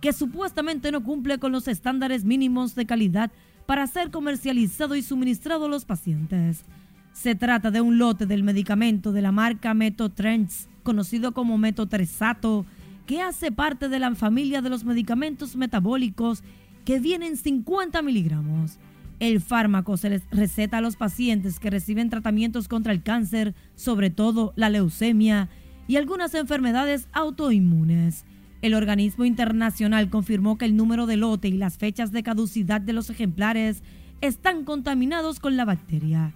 que 0.00 0.12
supuestamente 0.12 0.92
no 0.92 1.02
cumple 1.02 1.38
con 1.38 1.50
los 1.50 1.66
estándares 1.66 2.24
mínimos 2.24 2.76
de 2.76 2.86
calidad 2.86 3.32
para 3.66 3.88
ser 3.88 4.12
comercializado 4.12 4.94
y 4.94 5.02
suministrado 5.02 5.66
a 5.66 5.68
los 5.68 5.84
pacientes. 5.84 6.64
Se 7.12 7.34
trata 7.34 7.72
de 7.72 7.80
un 7.80 7.98
lote 7.98 8.26
del 8.26 8.44
medicamento 8.44 9.10
de 9.10 9.22
la 9.22 9.32
marca 9.32 9.74
Metotrends, 9.74 10.68
conocido 10.84 11.32
como 11.32 11.58
metotresato, 11.58 12.64
que 13.06 13.22
hace 13.22 13.50
parte 13.50 13.88
de 13.88 13.98
la 13.98 14.14
familia 14.14 14.62
de 14.62 14.70
los 14.70 14.84
medicamentos 14.84 15.56
metabólicos 15.56 16.44
que 16.84 17.00
vienen 17.00 17.36
50 17.36 18.02
miligramos. 18.02 18.78
El 19.20 19.42
fármaco 19.42 19.98
se 19.98 20.08
les 20.08 20.22
receta 20.30 20.78
a 20.78 20.80
los 20.80 20.96
pacientes 20.96 21.60
que 21.60 21.68
reciben 21.68 22.08
tratamientos 22.08 22.68
contra 22.68 22.94
el 22.94 23.02
cáncer, 23.02 23.54
sobre 23.74 24.08
todo 24.08 24.54
la 24.56 24.70
leucemia 24.70 25.50
y 25.86 25.96
algunas 25.96 26.34
enfermedades 26.34 27.06
autoinmunes. 27.12 28.24
El 28.62 28.72
organismo 28.72 29.26
internacional 29.26 30.08
confirmó 30.08 30.56
que 30.56 30.64
el 30.64 30.74
número 30.74 31.04
de 31.04 31.18
lote 31.18 31.48
y 31.48 31.52
las 31.52 31.76
fechas 31.76 32.12
de 32.12 32.22
caducidad 32.22 32.80
de 32.80 32.94
los 32.94 33.10
ejemplares 33.10 33.82
están 34.22 34.64
contaminados 34.64 35.38
con 35.38 35.56
la 35.58 35.66
bacteria. 35.66 36.32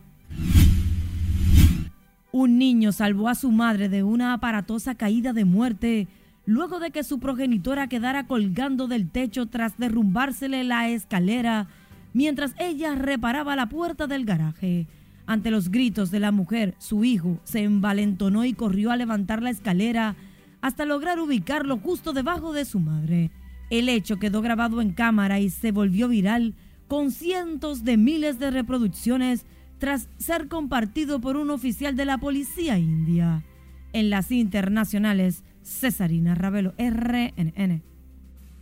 Un 2.32 2.58
niño 2.58 2.92
salvó 2.92 3.30
a 3.30 3.34
su 3.34 3.50
madre 3.50 3.88
de 3.88 4.02
una 4.02 4.34
aparatosa 4.34 4.94
caída 4.94 5.32
de 5.32 5.46
muerte 5.46 6.08
luego 6.46 6.80
de 6.80 6.90
que 6.90 7.04
su 7.04 7.18
progenitora 7.18 7.88
quedara 7.88 8.26
colgando 8.26 8.88
del 8.88 9.08
techo 9.08 9.46
tras 9.46 9.78
derrumbársele 9.78 10.64
la 10.64 10.88
escalera 10.90 11.68
mientras 12.14 12.54
ella 12.58 12.94
reparaba 12.94 13.56
la 13.56 13.68
puerta 13.68 14.06
del 14.06 14.24
garaje. 14.24 14.86
Ante 15.26 15.50
los 15.50 15.70
gritos 15.70 16.10
de 16.10 16.20
la 16.20 16.32
mujer, 16.32 16.74
su 16.78 17.04
hijo 17.04 17.38
se 17.44 17.64
envalentonó 17.64 18.46
y 18.46 18.54
corrió 18.54 18.90
a 18.90 18.96
levantar 18.96 19.42
la 19.42 19.50
escalera 19.50 20.16
hasta 20.62 20.86
lograr 20.86 21.20
ubicarlo 21.20 21.76
justo 21.78 22.14
debajo 22.14 22.54
de 22.54 22.64
su 22.64 22.80
madre. 22.80 23.30
El 23.68 23.90
hecho 23.90 24.18
quedó 24.18 24.40
grabado 24.40 24.80
en 24.80 24.92
cámara 24.92 25.40
y 25.40 25.50
se 25.50 25.72
volvió 25.72 26.08
viral 26.08 26.54
con 26.88 27.10
cientos 27.10 27.84
de 27.84 27.96
miles 27.96 28.38
de 28.38 28.50
reproducciones 28.50 29.44
tras 29.78 30.08
ser 30.18 30.48
compartido 30.48 31.20
por 31.20 31.36
un 31.36 31.50
oficial 31.50 31.96
de 31.96 32.04
la 32.04 32.18
policía 32.18 32.78
india. 32.78 33.44
En 33.92 34.10
las 34.10 34.30
internacionales, 34.30 35.44
Cesarina 35.62 36.34
Ravelo, 36.34 36.74
RNN. 36.78 37.93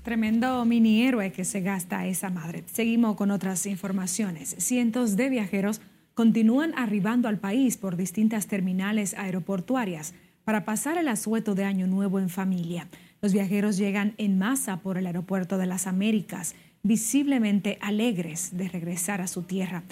Tremendo 0.03 0.65
mini 0.65 1.05
héroe 1.05 1.31
que 1.31 1.45
se 1.45 1.61
gasta 1.61 2.07
esa 2.07 2.29
madre. 2.29 2.65
Seguimos 2.67 3.15
con 3.15 3.31
otras 3.31 3.67
informaciones. 3.67 4.57
Cientos 4.59 5.15
de 5.15 5.29
viajeros 5.29 5.81
continúan 6.15 6.73
arribando 6.77 7.29
al 7.29 7.39
país 7.39 7.77
por 7.77 7.97
distintas 7.97 8.49
terminales 8.49 9.15
aeroportuarias 9.15 10.13
para 10.43 10.65
pasar 10.65 10.99
el 10.99 11.07
asueto 11.07 11.55
de 11.55 11.65
Año 11.65 11.87
Nuevo 11.87 12.19
en 12.19 12.31
familia. 12.31 12.89
Los 13.21 13.33
viajeros 13.33 13.77
llegan 13.77 14.15
en 14.19 14.39
masa 14.39 14.79
por 14.79 14.99
el 14.99 15.07
aeropuerto 15.07 15.57
de 15.57 15.67
las 15.67 15.87
Américas, 15.87 16.57
visiblemente 16.83 17.79
alegres 17.81 18.57
de 18.57 18.69
regresar 18.69 19.21
a 19.21 19.29
su 19.29 19.43
tierra, 19.43 19.85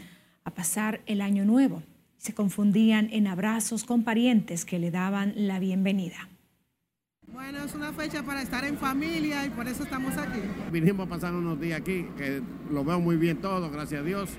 a 0.43 0.51
pasar 0.51 1.03
el 1.07 1.21
Año 1.21 1.45
Nuevo. 1.45 1.85
Se 2.19 2.35
confundían 2.35 3.09
en 3.13 3.29
abrazos 3.29 3.85
con 3.85 4.03
parientes 4.03 4.65
que 4.65 4.81
le 4.81 4.91
daban 4.91 5.35
la 5.37 5.61
bienvenida. 5.61 6.30
Bueno, 7.33 7.65
es 7.65 7.75
una 7.75 7.93
fecha 7.93 8.25
para 8.25 8.43
estar 8.43 8.65
en 8.65 8.77
familia 8.77 9.47
y 9.47 9.51
por 9.51 9.69
eso 9.69 9.85
estamos 9.85 10.17
aquí. 10.17 10.41
Vinimos 10.73 11.07
a 11.07 11.11
pasar 11.11 11.33
unos 11.33 11.61
días 11.61 11.81
aquí, 11.81 12.07
que 12.17 12.43
lo 12.71 12.85
veo 12.85 12.99
muy 12.99 13.17
bien 13.17 13.41
todo, 13.41 13.71
gracias 13.71 14.01
a 14.01 14.05
Dios. 14.05 14.31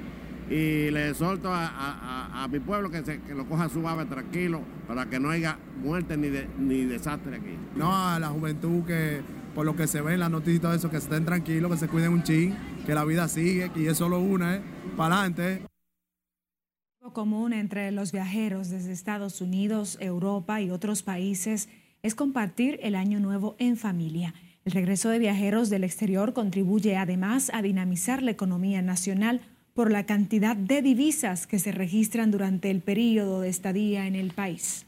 Y 0.49 0.91
le 0.91 1.09
exhorto 1.09 1.49
a, 1.53 2.47
mi 2.51 2.59
pueblo 2.59 2.89
que, 2.89 3.01
se, 3.03 3.21
que 3.21 3.33
lo 3.33 3.47
coja 3.47 3.69
suave, 3.69 4.05
tranquilo, 4.05 4.61
para 4.87 5.05
que 5.05 5.19
no 5.21 5.29
haya 5.29 5.57
muerte 5.81 6.17
ni, 6.17 6.29
ni 6.59 6.83
desastre 6.83 7.37
aquí. 7.37 7.57
No, 7.77 7.95
a 7.95 8.19
la 8.19 8.27
juventud 8.27 8.83
que 8.83 9.21
por 9.55 9.65
lo 9.65 9.75
que 9.75 9.87
se 9.87 10.01
ve 10.01 10.15
en 10.15 10.19
las 10.19 10.29
noticias 10.29 10.57
y 10.57 10.59
todo 10.59 10.73
eso, 10.73 10.89
que 10.89 10.97
estén 10.97 11.23
tranquilos, 11.23 11.71
que 11.71 11.77
se 11.77 11.87
cuiden 11.87 12.11
un 12.11 12.23
chin, 12.23 12.55
que 12.85 12.93
la 12.93 13.05
vida 13.05 13.29
sigue, 13.29 13.71
que 13.71 13.89
es 13.89 13.97
solo 13.97 14.19
una, 14.19 14.57
¿eh? 14.57 14.61
para 14.97 15.15
adelante. 15.15 15.65
Común 17.13 17.51
entre 17.51 17.91
los 17.91 18.11
viajeros 18.11 18.69
desde 18.69 18.91
Estados 18.91 19.41
Unidos, 19.41 19.97
Europa 19.99 20.61
y 20.61 20.71
otros 20.71 21.03
países 21.03 21.67
es 22.03 22.15
compartir 22.15 22.79
el 22.81 22.95
año 22.95 23.19
nuevo 23.19 23.55
en 23.59 23.77
familia. 23.77 24.33
El 24.65 24.73
regreso 24.73 25.09
de 25.09 25.19
viajeros 25.19 25.69
del 25.69 25.83
exterior 25.83 26.33
contribuye 26.33 26.97
además 26.97 27.51
a 27.53 27.61
dinamizar 27.61 28.21
la 28.21 28.31
economía 28.31 28.81
nacional 28.81 29.41
por 29.73 29.91
la 29.91 30.05
cantidad 30.05 30.55
de 30.55 30.81
divisas 30.81 31.47
que 31.47 31.59
se 31.59 31.71
registran 31.71 32.31
durante 32.31 32.69
el 32.69 32.81
periodo 32.81 33.41
de 33.41 33.49
estadía 33.49 34.07
en 34.07 34.15
el 34.15 34.31
país. 34.31 34.85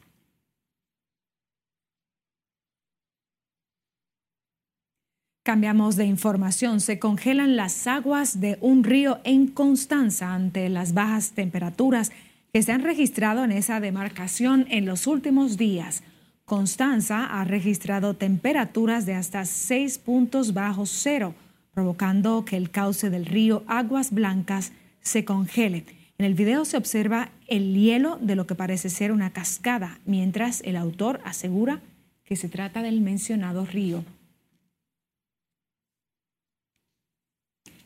Cambiamos 5.44 5.98
de 5.98 6.06
información. 6.06 6.80
Se 6.80 7.00
congelan 7.00 7.58
las 7.58 7.86
aguas 7.86 8.40
de 8.40 8.58
un 8.62 8.84
río 8.84 9.20
en 9.26 9.48
Constanza 9.48 10.34
ante 10.34 10.70
las 10.70 10.94
bajas 10.94 11.32
temperaturas 11.32 12.12
que 12.54 12.64
se 12.64 12.72
han 12.72 12.82
registrado 12.82 13.44
en 13.44 13.52
esa 13.52 13.80
demarcación 13.82 14.68
en 14.70 14.86
los 14.86 15.06
últimos 15.06 15.58
días. 15.58 16.04
Constanza 16.46 17.26
ha 17.26 17.46
registrado 17.46 18.16
temperaturas 18.16 19.06
de 19.06 19.14
hasta 19.14 19.46
6 19.46 19.98
puntos 20.00 20.54
bajo 20.54 20.86
cero, 20.86 21.36
provocando 21.74 22.44
que 22.44 22.58
el 22.58 22.70
cauce 22.70 23.10
del 23.10 23.26
río 23.26 23.64
Aguas 23.68 24.12
Blancas 24.12 24.74
se 25.02 25.24
congele. 25.24 25.86
En 26.18 26.26
el 26.26 26.34
video 26.34 26.66
se 26.66 26.78
observa 26.78 27.30
el 27.48 27.74
hielo 27.74 28.18
de 28.22 28.36
lo 28.36 28.46
que 28.46 28.56
parece 28.56 28.90
ser 28.90 29.12
una 29.12 29.32
cascada, 29.32 30.00
mientras 30.06 30.62
el 30.62 30.76
autor 30.76 31.22
asegura 31.24 31.82
que 32.26 32.36
se 32.36 32.50
trata 32.50 32.82
del 32.82 33.02
mencionado 33.02 33.66
río. 33.66 34.04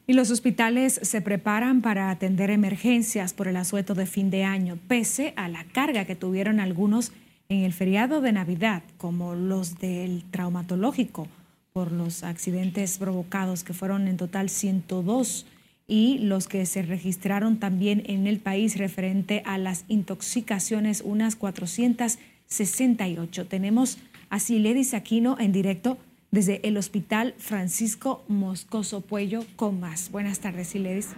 Y 0.08 0.14
los 0.14 0.32
hospitales 0.32 1.00
se 1.04 1.22
preparan 1.22 1.82
para 1.82 2.10
atender 2.10 2.50
emergencias 2.50 3.34
por 3.34 3.48
el 3.48 3.58
asueto 3.58 3.94
de 3.94 4.06
fin 4.06 4.30
de 4.30 4.46
año, 4.46 4.80
pese 4.88 5.34
a 5.36 5.48
la 5.48 5.66
carga 5.66 6.06
que 6.06 6.16
tuvieron 6.16 6.60
algunos 6.60 7.12
en 7.50 7.63
el 7.63 7.74
feriado 7.74 8.22
de 8.22 8.32
Navidad, 8.32 8.84
como 8.98 9.36
los 9.36 9.77
del 9.80 10.24
traumatológico 10.32 11.27
por 11.74 11.92
los 11.92 12.24
accidentes 12.24 12.98
provocados, 12.98 13.63
que 13.63 13.74
fueron 13.74 14.08
en 14.08 14.18
total 14.18 14.50
102, 14.50 15.46
y 15.88 16.18
los 16.20 16.48
que 16.48 16.66
se 16.66 16.82
registraron 16.82 17.58
también 17.58 18.04
en 18.08 18.25
el 18.27 18.39
país 18.39 18.77
referente 18.77 19.42
a 19.46 19.58
las 19.58 19.86
intoxicaciones, 19.88 21.01
unas 21.01 21.38
468. 21.38 23.48
Tenemos 23.48 23.98
a 24.30 24.39
Siledis 24.39 24.94
Aquino 24.94 25.38
en 25.39 25.54
directo 25.54 25.98
desde 26.32 26.68
el 26.68 26.77
Hospital 26.77 27.34
Francisco 27.38 28.25
Moscoso 28.27 29.01
Puello 29.01 29.46
con 29.56 29.80
más. 29.80 30.12
Buenas 30.12 30.39
tardes, 30.39 30.68
Siledis. 30.68 31.10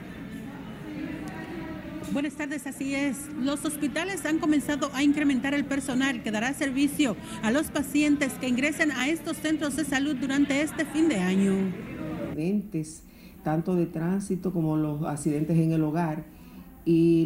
Buenas 2.12 2.34
tardes, 2.34 2.66
así 2.66 2.96
es. 2.96 3.18
Los 3.40 3.64
hospitales 3.66 4.26
han 4.26 4.40
comenzado 4.40 4.90
a 4.94 5.04
incrementar 5.04 5.54
el 5.54 5.66
personal 5.66 6.24
que 6.24 6.32
dará 6.32 6.54
servicio 6.54 7.16
a 7.44 7.52
los 7.52 7.68
pacientes 7.68 8.34
que 8.34 8.48
ingresen 8.48 8.92
a 8.92 9.08
estos 9.08 9.38
centros 9.38 9.76
de 9.76 9.86
salud 9.86 10.16
durante 10.16 10.62
este 10.62 10.86
fin 10.86 11.08
de 11.08 11.18
año. 11.18 11.54
Tanto 13.44 13.76
de 13.76 13.86
tránsito 13.86 14.52
como 14.52 14.76
los 14.76 15.04
accidentes 15.04 15.58
en 15.58 15.72
el 15.72 15.84
hogar 15.84 16.26
y 16.84 17.26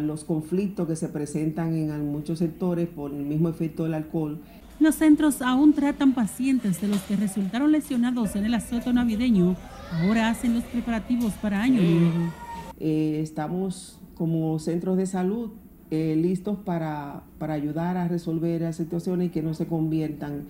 los 0.00 0.24
conflictos 0.24 0.88
que 0.88 0.96
se 0.96 1.08
presentan 1.08 1.74
en 1.74 2.10
muchos 2.10 2.40
sectores 2.40 2.88
por 2.88 3.12
el 3.12 3.24
mismo 3.24 3.48
efecto 3.48 3.84
del 3.84 3.94
alcohol. 3.94 4.40
Los 4.80 4.96
centros 4.96 5.42
aún 5.42 5.74
tratan 5.74 6.12
pacientes 6.12 6.80
de 6.80 6.88
los 6.88 7.00
que 7.02 7.14
resultaron 7.14 7.70
lesionados 7.70 8.34
en 8.34 8.46
el 8.46 8.54
asueto 8.54 8.92
navideño. 8.92 9.56
Ahora 9.92 10.28
hacen 10.28 10.54
los 10.54 10.64
preparativos 10.64 11.34
para 11.34 11.62
Año 11.62 11.80
Nuevo. 11.80 12.32
Eh, 12.80 13.20
estamos 13.22 14.00
como 14.18 14.58
centros 14.58 14.96
de 14.96 15.06
salud 15.06 15.50
eh, 15.90 16.16
listos 16.20 16.58
para, 16.58 17.22
para 17.38 17.54
ayudar 17.54 17.96
a 17.96 18.08
resolver 18.08 18.60
las 18.60 18.76
situaciones 18.76 19.28
y 19.28 19.30
que 19.30 19.40
no 19.40 19.54
se 19.54 19.66
conviertan 19.66 20.44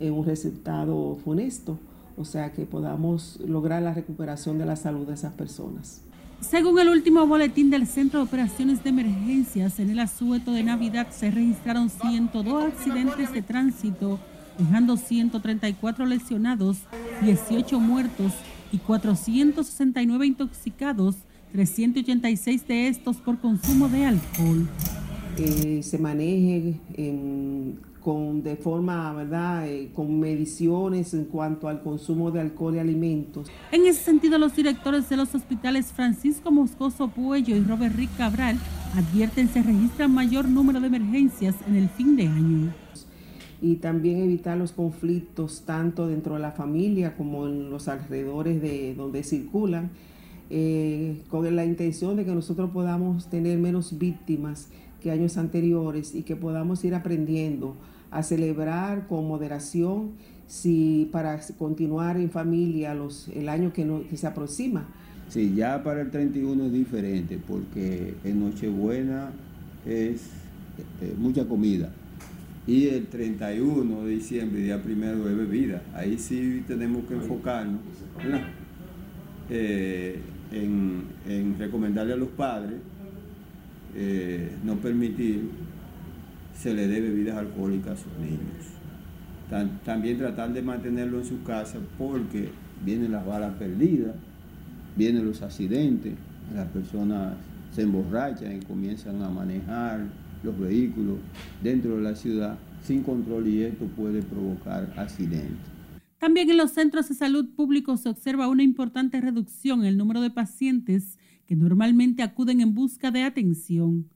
en 0.00 0.12
un 0.14 0.24
resultado 0.24 1.16
funesto, 1.22 1.78
o 2.16 2.24
sea, 2.24 2.52
que 2.52 2.66
podamos 2.66 3.38
lograr 3.46 3.82
la 3.82 3.94
recuperación 3.94 4.58
de 4.58 4.66
la 4.66 4.74
salud 4.74 5.06
de 5.06 5.14
esas 5.14 5.34
personas. 5.34 6.02
Según 6.40 6.80
el 6.80 6.88
último 6.88 7.26
boletín 7.26 7.68
del 7.68 7.86
Centro 7.86 8.20
de 8.20 8.24
Operaciones 8.24 8.82
de 8.82 8.88
Emergencias, 8.88 9.78
en 9.78 9.90
el 9.90 9.98
asueto 9.98 10.52
de 10.52 10.62
Navidad 10.62 11.08
se 11.10 11.30
registraron 11.30 11.90
102 11.90 12.64
accidentes 12.64 13.32
de 13.32 13.42
tránsito, 13.42 14.18
dejando 14.58 14.96
134 14.96 16.06
lesionados, 16.06 16.78
18 17.22 17.78
muertos 17.78 18.32
y 18.72 18.78
469 18.78 20.26
intoxicados, 20.26 21.16
386 21.52 22.66
de 22.66 22.88
estos 22.88 23.16
por 23.16 23.38
consumo 23.38 23.88
de 23.88 24.06
alcohol. 24.06 24.68
Eh, 25.38 25.80
se 25.82 25.98
maneje 25.98 26.74
con, 28.00 28.42
de 28.42 28.56
forma, 28.56 29.12
¿verdad?, 29.12 29.68
eh, 29.68 29.90
con 29.94 30.18
mediciones 30.18 31.14
en 31.14 31.24
cuanto 31.24 31.68
al 31.68 31.82
consumo 31.82 32.30
de 32.30 32.40
alcohol 32.40 32.76
y 32.76 32.78
alimentos. 32.78 33.48
En 33.72 33.86
ese 33.86 34.02
sentido, 34.02 34.38
los 34.38 34.56
directores 34.56 35.08
de 35.08 35.16
los 35.16 35.34
hospitales 35.34 35.92
Francisco 35.92 36.50
Moscoso 36.50 37.08
Puello 37.08 37.56
y 37.56 37.60
Robert 37.60 37.94
Rick 37.96 38.16
Cabral 38.16 38.58
advierten 38.94 39.48
se 39.48 39.62
registra 39.62 40.08
mayor 40.08 40.48
número 40.48 40.80
de 40.80 40.86
emergencias 40.86 41.54
en 41.66 41.76
el 41.76 41.88
fin 41.88 42.16
de 42.16 42.26
año. 42.26 42.74
Y 43.62 43.76
también 43.76 44.22
evitar 44.22 44.56
los 44.56 44.72
conflictos 44.72 45.64
tanto 45.66 46.08
dentro 46.08 46.34
de 46.34 46.40
la 46.40 46.52
familia 46.52 47.14
como 47.14 47.46
en 47.46 47.70
los 47.70 47.88
alrededores 47.88 48.62
de 48.62 48.94
donde 48.94 49.22
circulan, 49.22 49.90
eh, 50.50 51.22
con 51.28 51.54
la 51.54 51.64
intención 51.64 52.16
de 52.16 52.24
que 52.24 52.32
nosotros 52.32 52.70
podamos 52.70 53.30
tener 53.30 53.58
menos 53.58 53.98
víctimas 53.98 54.68
que 55.00 55.10
años 55.10 55.36
anteriores 55.36 56.14
y 56.14 56.22
que 56.22 56.36
podamos 56.36 56.84
ir 56.84 56.94
aprendiendo 56.94 57.76
a 58.10 58.22
celebrar 58.22 59.06
con 59.06 59.26
moderación 59.26 60.10
si 60.46 61.08
para 61.12 61.40
continuar 61.56 62.16
en 62.16 62.30
familia 62.30 62.94
los, 62.94 63.28
el 63.28 63.48
año 63.48 63.72
que, 63.72 63.84
no, 63.84 64.02
que 64.08 64.16
se 64.16 64.26
aproxima. 64.26 64.88
Sí, 65.28 65.54
ya 65.54 65.82
para 65.84 66.00
el 66.00 66.10
31 66.10 66.66
es 66.66 66.72
diferente 66.72 67.38
porque 67.46 68.14
en 68.24 68.40
Nochebuena 68.40 69.30
es 69.86 70.22
eh, 71.00 71.14
mucha 71.16 71.46
comida 71.46 71.92
y 72.66 72.88
el 72.88 73.06
31 73.06 74.04
de 74.04 74.10
diciembre, 74.10 74.60
día 74.60 74.82
primero 74.82 75.24
de 75.24 75.34
bebida. 75.34 75.82
Ahí 75.94 76.18
sí 76.18 76.64
tenemos 76.66 77.04
que 77.06 77.14
enfocarnos 77.14 77.80
eh, 79.48 80.20
en, 80.52 81.04
en 81.28 81.58
recomendarle 81.58 82.12
a 82.12 82.16
los 82.16 82.28
padres 82.28 82.80
eh, 83.94 84.56
no 84.64 84.76
permitir 84.76 85.50
se 86.56 86.72
le 86.74 86.86
dé 86.86 87.00
bebidas 87.00 87.38
alcohólicas 87.38 87.98
a 87.98 88.02
sus 88.02 88.12
niños. 88.18 89.74
también 89.84 90.18
tratar 90.18 90.52
de 90.52 90.62
mantenerlo 90.62 91.18
en 91.18 91.24
su 91.24 91.42
casa 91.42 91.78
porque 91.98 92.50
vienen 92.84 93.10
las 93.10 93.26
balas 93.26 93.54
perdidas, 93.54 94.14
vienen 94.96 95.26
los 95.26 95.42
accidentes, 95.42 96.14
las 96.54 96.68
personas 96.68 97.34
se 97.74 97.82
emborrachan 97.82 98.58
y 98.58 98.60
comienzan 98.60 99.22
a 99.22 99.28
manejar 99.28 100.04
los 100.42 100.58
vehículos 100.58 101.16
dentro 101.62 101.96
de 101.96 102.02
la 102.02 102.14
ciudad 102.14 102.56
sin 102.84 103.02
control 103.02 103.48
y 103.48 103.62
esto 103.62 103.86
puede 103.86 104.22
provocar 104.22 104.92
accidentes. 104.96 105.79
También 106.20 106.50
en 106.50 106.58
los 106.58 106.72
centros 106.72 107.08
de 107.08 107.14
salud 107.14 107.48
públicos 107.56 108.02
se 108.02 108.10
observa 108.10 108.46
una 108.46 108.62
importante 108.62 109.22
reducción 109.22 109.80
en 109.80 109.86
el 109.86 109.96
número 109.96 110.20
de 110.20 110.28
pacientes 110.28 111.18
que 111.46 111.56
normalmente 111.56 112.22
acuden 112.22 112.60
en 112.60 112.74
busca 112.74 113.10
de 113.10 113.22
atención. 113.22 114.06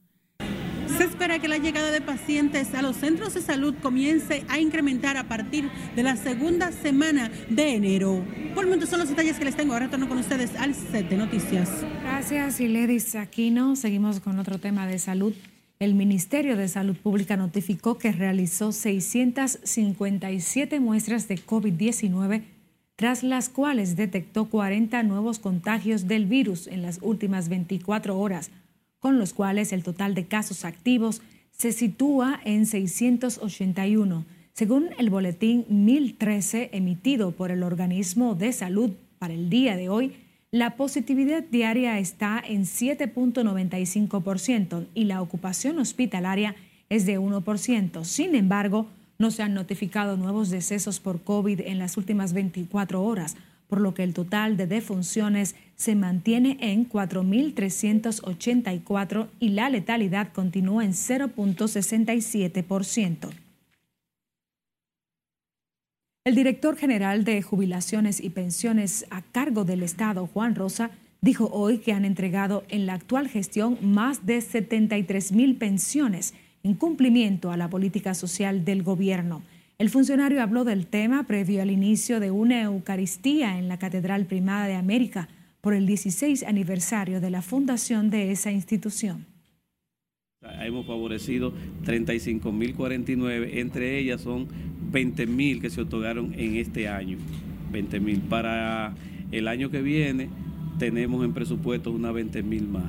Se 0.99 1.04
espera 1.04 1.38
que 1.38 1.49
la 1.49 1.56
llegada 1.56 1.90
de 1.90 2.02
pacientes 2.02 2.75
a 2.75 2.82
los 2.82 2.96
centros 2.96 3.32
de 3.32 3.40
salud 3.40 3.75
comience 3.80 4.44
a 4.49 4.61
incrementar 4.61 5.16
a 5.16 5.28
partir 5.28 5.70
de 5.96 6.02
la 6.02 6.16
segunda 6.16 6.73
semana 6.73 7.30
de 7.49 7.75
enero. 7.75 8.23
Por 8.54 8.64
el 8.64 8.70
momento 8.70 8.87
son 8.87 8.99
los 8.99 9.08
detalles 9.08 9.38
que 9.38 9.46
les 9.46 9.56
tengo. 9.56 9.73
Ahora 9.73 9.87
retorno 9.87 10.06
con 10.06 10.18
ustedes 10.18 10.54
al 10.56 10.75
set 10.75 11.08
de 11.08 11.16
noticias. 11.16 11.70
Gracias, 12.02 12.61
Iledis 12.61 13.14
Aquino. 13.14 13.76
Seguimos 13.76 14.20
con 14.20 14.38
otro 14.38 14.58
tema 14.58 14.87
de 14.87 14.99
salud. 14.99 15.32
El 15.81 15.95
Ministerio 15.95 16.57
de 16.57 16.68
Salud 16.68 16.96
Pública 16.96 17.37
notificó 17.37 17.98
que 17.98 18.12
realizó 18.12 18.70
657 18.70 20.81
muestras 20.81 21.27
de 21.27 21.37
COVID-19 21.37 22.44
tras 22.96 23.25
las 23.25 23.48
cuales 23.48 23.96
detectó 23.96 24.46
40 24.46 25.03
nuevos 25.03 25.38
contagios 25.38 26.07
del 26.07 26.27
virus 26.27 26.66
en 26.68 26.83
las 26.83 27.01
últimas 27.03 27.48
24 27.48 28.18
horas, 28.18 28.51
con 29.01 29.18
los 29.18 29.33
cuales 29.33 29.72
el 29.72 29.83
total 29.83 30.14
de 30.14 30.27
casos 30.27 30.64
activos 30.64 31.20
se 31.51 31.72
sitúa 31.72 32.40
en 32.44 32.66
681, 32.66 34.25
según 34.53 34.90
el 34.98 35.11
boletín 35.11 35.66
1013 35.68 36.70
emitido 36.72 37.33
por 37.33 37.51
el 37.51 37.64
organismo 37.64 38.37
de 38.37 38.53
salud 38.53 38.90
para 39.18 39.35
el 39.35 39.51
día 39.51 39.77
de 39.77 39.88
hoy. 39.88 40.12
La 40.55 40.77
positividad 40.77 41.43
diaria 41.43 41.99
está 41.99 42.40
en 42.47 42.62
7.95% 42.62 44.87
y 44.95 45.07
la 45.07 45.21
ocupación 45.21 45.81
hospitalaria 45.81 46.55
es 46.88 47.07
de 47.07 47.19
1%. 47.19 48.05
Sin 48.05 48.37
embargo, 48.37 48.87
no 49.19 49.33
se 49.33 49.43
han 49.43 49.55
notificado 49.55 50.17
nuevos 50.17 50.51
decesos 50.51 51.01
por 51.01 51.25
COVID 51.25 51.62
en 51.62 51.81
las 51.81 51.97
últimas 51.97 52.35
24 52.35 53.03
horas, 53.03 53.35
por 53.67 53.81
lo 53.81 53.95
que 53.95 54.05
el 54.05 54.14
total 54.14 54.57
de 54.57 54.69
defunciones 54.69 55.57
se 55.75 55.97
mantiene 55.97 56.57
en 56.61 56.88
4.384 56.88 59.27
y 59.40 59.49
la 59.49 59.69
letalidad 59.71 60.33
continúa 60.33 60.85
en 60.85 60.93
0.67%. 60.93 63.43
El 66.26 66.37
director 66.37 66.74
general 66.74 67.22
de 67.24 67.42
Jubilaciones 67.42 68.18
y 68.18 68.30
Pensiones 68.30 69.04
a 69.10 69.20
cargo 69.20 69.66
del 69.66 69.82
Estado, 69.82 70.26
Juan 70.26 70.54
Rosa, 70.54 70.90
dijo 71.20 71.50
hoy 71.52 71.76
que 71.76 71.92
han 71.92 72.06
entregado 72.06 72.64
en 72.70 72.87
la 72.87 72.94
actual 72.94 73.28
gestión 73.28 73.76
más 73.82 74.24
de 74.24 74.40
73 74.40 75.32
mil 75.32 75.56
pensiones 75.56 76.32
en 76.62 76.76
cumplimiento 76.76 77.50
a 77.50 77.58
la 77.58 77.68
política 77.68 78.14
social 78.14 78.64
del 78.64 78.82
gobierno. 78.82 79.42
El 79.76 79.90
funcionario 79.90 80.42
habló 80.42 80.64
del 80.64 80.87
tema 80.87 81.24
previo 81.24 81.60
al 81.60 81.70
inicio 81.70 82.20
de 82.20 82.30
una 82.30 82.62
Eucaristía 82.62 83.58
en 83.58 83.68
la 83.68 83.78
Catedral 83.78 84.24
Primada 84.24 84.66
de 84.66 84.76
América 84.76 85.28
por 85.60 85.74
el 85.74 85.84
16 85.84 86.44
aniversario 86.44 87.20
de 87.20 87.28
la 87.28 87.42
fundación 87.42 88.08
de 88.08 88.32
esa 88.32 88.50
institución. 88.50 89.26
Hemos 90.60 90.87
favorecido 90.87 91.52
35.049, 91.84 93.58
entre 93.58 93.98
ellas 93.98 94.20
son 94.20 94.48
20.000 94.94 95.61
que 95.61 95.70
se 95.70 95.80
otorgaron 95.80 96.33
en 96.35 96.57
este 96.57 96.88
año. 96.88 97.18
20.000. 97.72 98.20
Para 98.22 98.94
el 99.33 99.48
año 99.48 99.70
que 99.70 99.83
viene 99.83 100.28
tenemos 100.78 101.24
en 101.24 101.33
presupuesto 101.33 101.90
unas 101.90 102.14
20.000 102.14 102.68
más. 102.68 102.85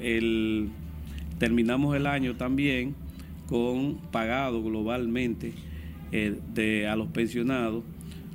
el 0.00 0.70
Terminamos 1.38 1.94
el 1.96 2.06
año 2.06 2.34
también 2.34 2.94
con 3.46 3.96
pagado 4.10 4.62
globalmente 4.62 5.52
eh, 6.10 6.36
de, 6.52 6.88
a 6.88 6.96
los 6.96 7.08
pensionados 7.08 7.84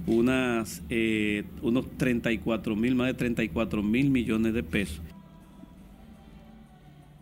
unas, 0.05 0.83
eh, 0.89 1.43
unos 1.61 1.85
34 1.97 2.75
mil, 2.75 2.95
más 2.95 3.07
de 3.07 3.13
34 3.13 3.83
mil 3.83 4.09
millones 4.09 4.53
de 4.53 4.63
pesos. 4.63 5.01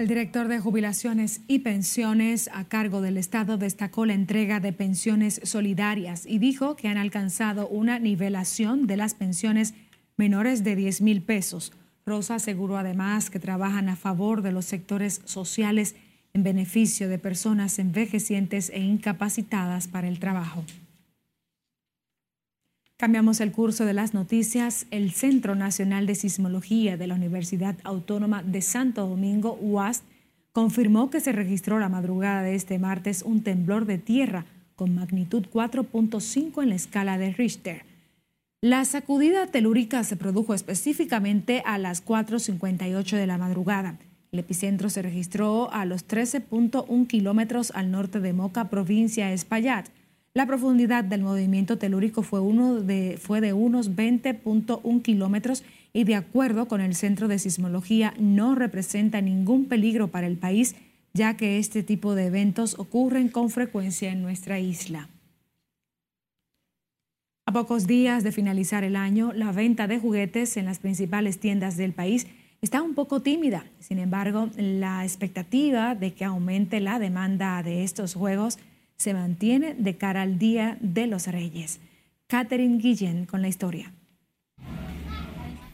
El 0.01 0.07
director 0.07 0.47
de 0.47 0.59
jubilaciones 0.59 1.41
y 1.47 1.59
pensiones 1.59 2.49
a 2.55 2.63
cargo 2.63 3.01
del 3.01 3.17
Estado 3.17 3.59
destacó 3.59 4.07
la 4.07 4.15
entrega 4.15 4.59
de 4.59 4.73
pensiones 4.73 5.39
solidarias 5.43 6.25
y 6.25 6.39
dijo 6.39 6.75
que 6.75 6.87
han 6.87 6.97
alcanzado 6.97 7.67
una 7.67 7.99
nivelación 7.99 8.87
de 8.87 8.97
las 8.97 9.13
pensiones 9.13 9.75
menores 10.17 10.63
de 10.63 10.75
10 10.75 11.01
mil 11.01 11.21
pesos 11.21 11.71
Rosa 12.03 12.33
aseguró 12.33 12.79
además 12.79 13.29
que 13.29 13.37
trabajan 13.37 13.89
a 13.89 13.95
favor 13.95 14.41
de 14.41 14.51
los 14.51 14.65
sectores 14.65 15.21
sociales 15.25 15.95
en 16.33 16.41
beneficio 16.41 17.07
de 17.07 17.19
personas 17.19 17.77
envejecientes 17.77 18.71
e 18.71 18.79
incapacitadas 18.79 19.87
para 19.87 20.07
el 20.07 20.17
trabajo. 20.17 20.63
Cambiamos 23.01 23.41
el 23.41 23.51
curso 23.51 23.83
de 23.83 23.93
las 23.93 24.13
noticias. 24.13 24.85
El 24.91 25.09
Centro 25.09 25.55
Nacional 25.55 26.05
de 26.05 26.13
Sismología 26.13 26.97
de 26.97 27.07
la 27.07 27.15
Universidad 27.15 27.75
Autónoma 27.83 28.43
de 28.43 28.61
Santo 28.61 29.07
Domingo, 29.07 29.57
UAST, 29.59 30.03
confirmó 30.51 31.09
que 31.09 31.19
se 31.19 31.31
registró 31.31 31.79
la 31.79 31.89
madrugada 31.89 32.43
de 32.43 32.53
este 32.53 32.77
martes 32.77 33.23
un 33.23 33.41
temblor 33.41 33.87
de 33.87 33.97
tierra 33.97 34.45
con 34.75 34.93
magnitud 34.93 35.47
4.5 35.51 36.61
en 36.61 36.69
la 36.69 36.75
escala 36.75 37.17
de 37.17 37.31
Richter. 37.31 37.85
La 38.61 38.85
sacudida 38.85 39.47
telúrica 39.47 40.03
se 40.03 40.15
produjo 40.15 40.53
específicamente 40.53 41.63
a 41.65 41.79
las 41.79 42.05
4.58 42.05 43.17
de 43.17 43.25
la 43.25 43.39
madrugada 43.39 43.97
El 44.31 44.37
epicentro 44.37 44.91
se 44.91 45.01
registró 45.01 45.73
a 45.73 45.85
los 45.85 46.07
13.1 46.07 47.07
kilómetros 47.07 47.71
al 47.73 47.89
norte 47.89 48.19
de 48.19 48.33
Moca, 48.33 48.69
provincia 48.69 49.33
Espaillat. 49.33 49.89
La 50.33 50.45
profundidad 50.45 51.03
del 51.03 51.23
movimiento 51.23 51.77
telúrico 51.77 52.21
fue, 52.21 52.39
de, 52.83 53.19
de 53.41 53.53
unos 53.53 53.91
20.1 53.91 55.01
kilómetros 55.01 55.63
y 55.91 56.05
de 56.05 56.15
acuerdo 56.15 56.69
con 56.69 56.79
el 56.79 56.95
Centro 56.95 57.27
de 57.27 57.37
Sismología 57.37 58.13
no 58.17 58.55
representa 58.55 59.19
ningún 59.19 59.65
peligro 59.65 60.07
para 60.07 60.27
el 60.27 60.37
país, 60.37 60.75
ya 61.13 61.35
que 61.35 61.57
este 61.57 61.83
tipo 61.83 62.15
de 62.15 62.27
eventos 62.27 62.79
ocurren 62.79 63.27
con 63.27 63.49
frecuencia 63.49 64.09
en 64.09 64.21
nuestra 64.21 64.57
isla. 64.59 65.09
A 67.45 67.51
pocos 67.51 67.85
días 67.85 68.23
de 68.23 68.31
finalizar 68.31 68.85
el 68.85 68.95
año, 68.95 69.33
la 69.33 69.51
venta 69.51 69.87
de 69.87 69.99
juguetes 69.99 70.55
en 70.55 70.63
las 70.63 70.79
principales 70.79 71.39
tiendas 71.39 71.75
del 71.75 71.91
país 71.91 72.27
está 72.61 72.81
un 72.81 72.93
poco 72.93 73.19
tímida. 73.19 73.65
Sin 73.79 73.99
embargo, 73.99 74.49
la 74.55 75.03
expectativa 75.03 75.93
de 75.93 76.13
que 76.13 76.23
aumente 76.23 76.79
la 76.79 76.99
demanda 76.99 77.61
de 77.63 77.83
estos 77.83 78.13
juegos 78.13 78.59
se 79.01 79.15
mantiene 79.15 79.73
de 79.73 79.97
cara 79.97 80.21
al 80.21 80.37
Día 80.37 80.77
de 80.79 81.07
los 81.07 81.25
Reyes. 81.25 81.79
Catherine 82.27 82.77
Guillén 82.77 83.25
con 83.25 83.41
la 83.41 83.47
historia. 83.47 83.91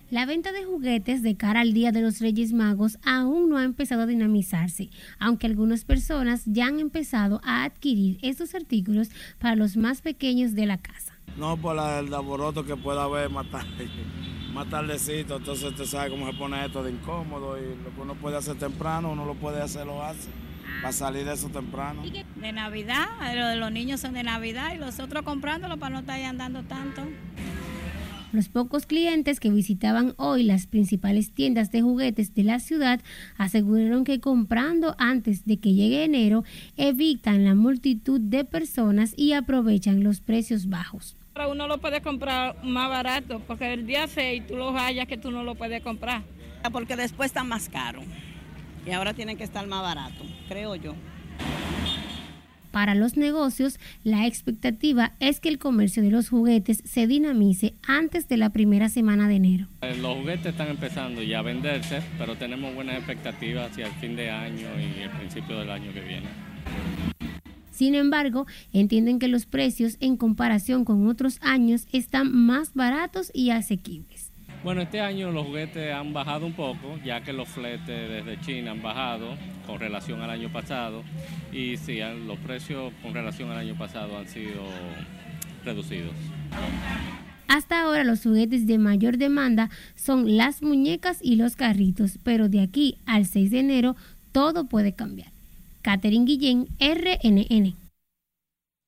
La 0.10 0.26
venta 0.26 0.54
de 0.54 0.64
juguetes 0.64 1.22
de 1.24 1.36
cara 1.36 1.60
al 1.60 1.74
Día 1.74 1.92
de 1.92 2.00
los 2.00 2.22
Reyes 2.22 2.54
Magos 2.54 2.98
aún 3.04 3.50
no 3.50 3.58
ha 3.58 3.66
empezado 3.66 4.04
a 4.04 4.06
dinamizarse, 4.06 4.90
aunque 5.20 5.46
algunas 5.46 5.84
personas 5.84 6.44
ya 6.46 6.68
han 6.68 6.80
empezado 6.80 7.42
a 7.44 7.66
adquirir 7.66 8.18
estos 8.22 8.56
artículos 8.56 9.10
para 9.40 9.58
los 9.58 9.76
más 9.76 10.02
pequeños 10.02 10.56
de 10.56 10.66
la 10.66 10.78
casa. 10.78 11.20
No 11.36 11.58
por 11.58 11.76
el 11.76 12.14
alboroto 12.14 12.64
que 12.64 12.78
pueda 12.78 13.04
haber 13.04 13.30
más 13.30 13.52
tarde, 13.52 13.90
más 14.54 14.70
tardecito, 14.70 15.36
entonces 15.36 15.66
usted 15.66 15.84
sabe 15.84 16.12
cómo 16.12 16.32
se 16.32 16.38
pone 16.38 16.66
esto 16.66 16.82
de 16.82 16.92
incómodo 16.92 17.58
y 17.58 17.76
lo 17.84 17.94
que 17.94 18.02
uno 18.02 18.16
puede 18.16 18.38
hacer 18.38 18.58
temprano, 18.58 19.12
uno 19.12 19.26
lo 19.26 19.36
puede 19.36 19.62
hacer, 19.62 19.86
lo 19.86 20.02
hace 20.02 20.30
para 20.82 20.94
salir 20.94 21.26
de 21.26 21.34
eso 21.34 21.50
temprano. 21.50 22.04
De 22.36 22.52
Navidad, 22.52 23.08
lo 23.36 23.48
de 23.48 23.56
los 23.56 23.72
niños 23.72 24.00
son 24.00 24.14
de 24.14 24.24
Navidad 24.24 24.74
y 24.76 24.78
los 24.78 25.00
otros 25.00 25.24
comprándolo 25.24 25.78
para 25.78 25.94
no 25.94 26.00
estar 26.00 26.20
andando 26.22 26.64
tanto. 26.64 27.04
Los 28.34 28.50
pocos 28.50 28.86
clientes 28.86 29.40
que 29.40 29.50
visitaban 29.50 30.14
hoy 30.18 30.44
las 30.44 30.68
principales 30.68 31.32
tiendas 31.32 31.72
de 31.72 31.82
juguetes 31.82 32.36
de 32.36 32.44
la 32.44 32.60
ciudad 32.60 33.00
aseguraron 33.38 34.04
que 34.04 34.20
comprando 34.20 34.96
antes 35.00 35.46
de 35.46 35.58
que 35.58 35.74
llegue 35.74 36.04
enero 36.04 36.44
evitan 36.76 37.46
la 37.46 37.56
multitud 37.56 38.20
de 38.20 38.44
personas 38.44 39.14
y 39.16 39.32
aprovechan 39.32 40.04
los 40.04 40.20
precios 40.20 40.68
bajos. 40.68 41.16
Uno 41.50 41.68
lo 41.68 41.78
puede 41.78 42.02
comprar 42.02 42.64
más 42.64 42.90
barato 42.90 43.40
porque 43.48 43.74
el 43.74 43.88
día 43.88 44.08
6 44.08 44.48
tú 44.48 44.58
lo 44.58 44.72
hallas 44.72 45.08
que 45.08 45.18
tú 45.18 45.32
no 45.32 45.44
lo 45.44 45.56
puedes 45.56 45.82
comprar. 45.82 46.24
Porque 46.72 46.98
después 46.98 47.28
está 47.28 47.46
más 47.46 47.70
caro 47.70 48.02
y 48.88 48.92
ahora 48.94 49.14
tienen 49.14 49.38
que 49.38 49.44
estar 49.44 49.68
más 49.68 49.82
barato, 49.82 50.24
creo 50.48 50.76
yo. 50.76 50.96
Para 52.72 52.96
los 52.96 53.18
negocios, 53.18 53.80
la 54.04 54.28
expectativa 54.28 55.14
es 55.20 55.40
que 55.40 55.50
el 55.50 55.58
comercio 55.58 56.04
de 56.04 56.12
los 56.12 56.30
juguetes 56.30 56.84
se 56.86 57.08
dinamice 57.08 57.74
antes 57.88 58.28
de 58.28 58.38
la 58.38 58.52
primera 58.52 58.88
semana 58.88 59.28
de 59.28 59.36
enero. 59.36 59.68
Eh, 59.82 59.96
los 60.00 60.18
juguetes 60.18 60.48
están 60.48 60.68
empezando 60.68 61.24
ya 61.24 61.40
a 61.40 61.42
venderse, 61.42 62.02
pero 62.20 62.36
tenemos 62.36 62.76
buenas 62.76 62.98
expectativas 62.98 63.72
hacia 63.72 63.88
el 63.88 63.94
fin 63.94 64.16
de 64.16 64.30
año 64.30 64.68
y 64.80 65.02
el 65.02 65.10
principio 65.10 65.58
del 65.60 65.72
año 65.72 65.92
que 65.92 66.02
viene. 66.02 66.28
Sin 67.72 67.96
embargo, 67.96 68.46
entienden 68.74 69.20
que 69.20 69.28
los 69.28 69.46
precios 69.46 69.98
en 70.00 70.18
comparación 70.18 70.86
con 70.86 71.08
otros 71.08 71.40
años 71.42 71.88
están 71.92 72.32
más 72.32 72.74
baratos 72.74 73.32
y 73.34 73.52
asequibles. 73.52 74.27
Bueno, 74.68 74.82
este 74.82 75.00
año 75.00 75.32
los 75.32 75.46
juguetes 75.46 75.94
han 75.94 76.12
bajado 76.12 76.46
un 76.46 76.52
poco, 76.52 77.00
ya 77.02 77.22
que 77.22 77.32
los 77.32 77.48
fletes 77.48 77.88
desde 77.88 78.38
China 78.42 78.72
han 78.72 78.82
bajado 78.82 79.30
con 79.66 79.80
relación 79.80 80.22
al 80.22 80.30
año 80.30 80.52
pasado 80.52 81.06
y 81.54 81.78
sí, 81.78 82.00
los 82.26 82.38
precios 82.40 82.92
con 83.02 83.14
relación 83.14 83.50
al 83.50 83.60
año 83.60 83.78
pasado 83.78 84.18
han 84.18 84.28
sido 84.28 84.66
reducidos. 85.64 86.12
Hasta 87.48 87.82
ahora 87.82 88.04
los 88.04 88.24
juguetes 88.24 88.68
de 88.68 88.78
mayor 88.78 89.18
demanda 89.18 89.70
son 89.96 90.36
las 90.36 90.62
muñecas 90.62 91.20
y 91.22 91.38
los 91.38 91.56
carritos, 91.56 92.20
pero 92.22 92.50
de 92.50 92.60
aquí 92.60 92.98
al 93.06 93.26
6 93.26 93.52
de 93.52 93.60
enero 93.62 93.96
todo 94.34 94.66
puede 94.66 94.92
cambiar. 94.92 95.32
Catherine 95.82 96.26
Guillén, 96.26 96.68
RNN. 96.78 97.87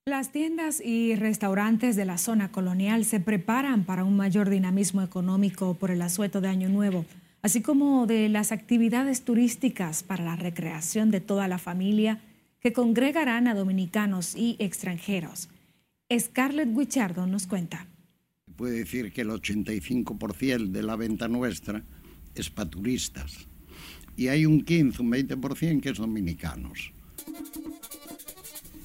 Las 0.09 0.31
tiendas 0.31 0.81
y 0.83 1.13
restaurantes 1.13 1.95
de 1.95 2.03
la 2.03 2.17
zona 2.17 2.51
colonial 2.51 3.05
se 3.05 3.19
preparan 3.19 3.83
para 3.83 4.03
un 4.03 4.17
mayor 4.17 4.49
dinamismo 4.49 5.03
económico 5.03 5.75
por 5.75 5.91
el 5.91 6.01
asueto 6.01 6.41
de 6.41 6.47
Año 6.47 6.67
Nuevo, 6.67 7.05
así 7.43 7.61
como 7.61 8.07
de 8.07 8.27
las 8.27 8.51
actividades 8.51 9.21
turísticas 9.21 10.01
para 10.01 10.25
la 10.25 10.35
recreación 10.35 11.11
de 11.11 11.21
toda 11.21 11.47
la 11.47 11.59
familia 11.59 12.21
que 12.59 12.73
congregarán 12.73 13.47
a 13.47 13.53
dominicanos 13.53 14.35
y 14.35 14.55
extranjeros. 14.57 15.47
Scarlett 16.11 16.75
Guichardo 16.75 17.27
nos 17.27 17.45
cuenta. 17.45 17.85
Puede 18.55 18.79
decir 18.79 19.13
que 19.13 19.21
el 19.21 19.29
85% 19.29 20.71
de 20.71 20.81
la 20.81 20.95
venta 20.95 21.27
nuestra 21.27 21.83
es 22.33 22.49
para 22.49 22.67
turistas 22.67 23.47
y 24.17 24.29
hay 24.29 24.47
un 24.47 24.61
15, 24.61 25.03
un 25.03 25.11
20% 25.11 25.81
que 25.81 25.89
es 25.89 25.99
dominicanos. 25.99 26.93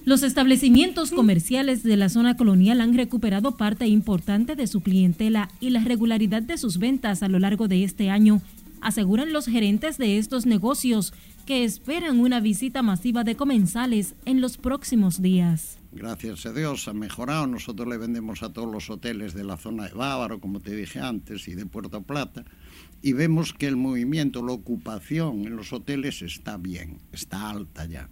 Los 0.05 0.23
establecimientos 0.23 1.13
comerciales 1.13 1.83
de 1.83 1.97
la 1.97 2.11
zona 2.11 2.37
colonial 2.37 2.83
han 2.83 2.95
recuperado 2.95 3.57
parte 3.57 3.87
importante 3.87 4.55
de 4.55 4.67
su 4.67 4.83
clientela 4.83 5.49
y 5.61 5.71
la 5.71 5.81
regularidad 5.81 6.43
de 6.43 6.59
sus 6.59 6.77
ventas 6.77 7.23
a 7.23 7.29
lo 7.29 7.39
largo 7.39 7.69
de 7.69 7.85
este 7.85 8.11
año, 8.11 8.43
aseguran 8.83 9.33
los 9.33 9.47
gerentes 9.47 9.97
de 9.97 10.19
estos 10.19 10.45
negocios 10.45 11.15
que 11.47 11.65
esperan 11.65 12.21
una 12.21 12.41
visita 12.41 12.83
masiva 12.83 13.25
de 13.25 13.35
comensales 13.35 14.15
en 14.27 14.43
los 14.43 14.59
próximos 14.59 15.23
días. 15.23 15.79
Gracias 15.91 16.45
a 16.45 16.53
Dios 16.53 16.87
ha 16.87 16.93
mejorado. 16.93 17.47
Nosotros 17.47 17.89
le 17.89 17.97
vendemos 17.97 18.43
a 18.43 18.53
todos 18.53 18.71
los 18.71 18.91
hoteles 18.91 19.33
de 19.33 19.45
la 19.45 19.57
zona 19.57 19.89
de 19.89 19.95
Bávaro, 19.95 20.39
como 20.39 20.61
te 20.61 20.77
dije 20.77 21.01
antes, 21.01 21.49
y 21.49 21.55
de 21.55 21.65
Puerto 21.65 22.03
Plata, 22.03 22.45
y 23.01 23.15
vemos 23.15 23.55
que 23.55 23.69
el 23.69 23.77
movimiento, 23.77 24.45
la 24.45 24.53
ocupación 24.53 25.47
en 25.47 25.57
los 25.57 25.73
hoteles 25.73 26.21
está 26.21 26.59
bien, 26.59 26.99
está 27.11 27.49
alta 27.49 27.87
ya 27.87 28.11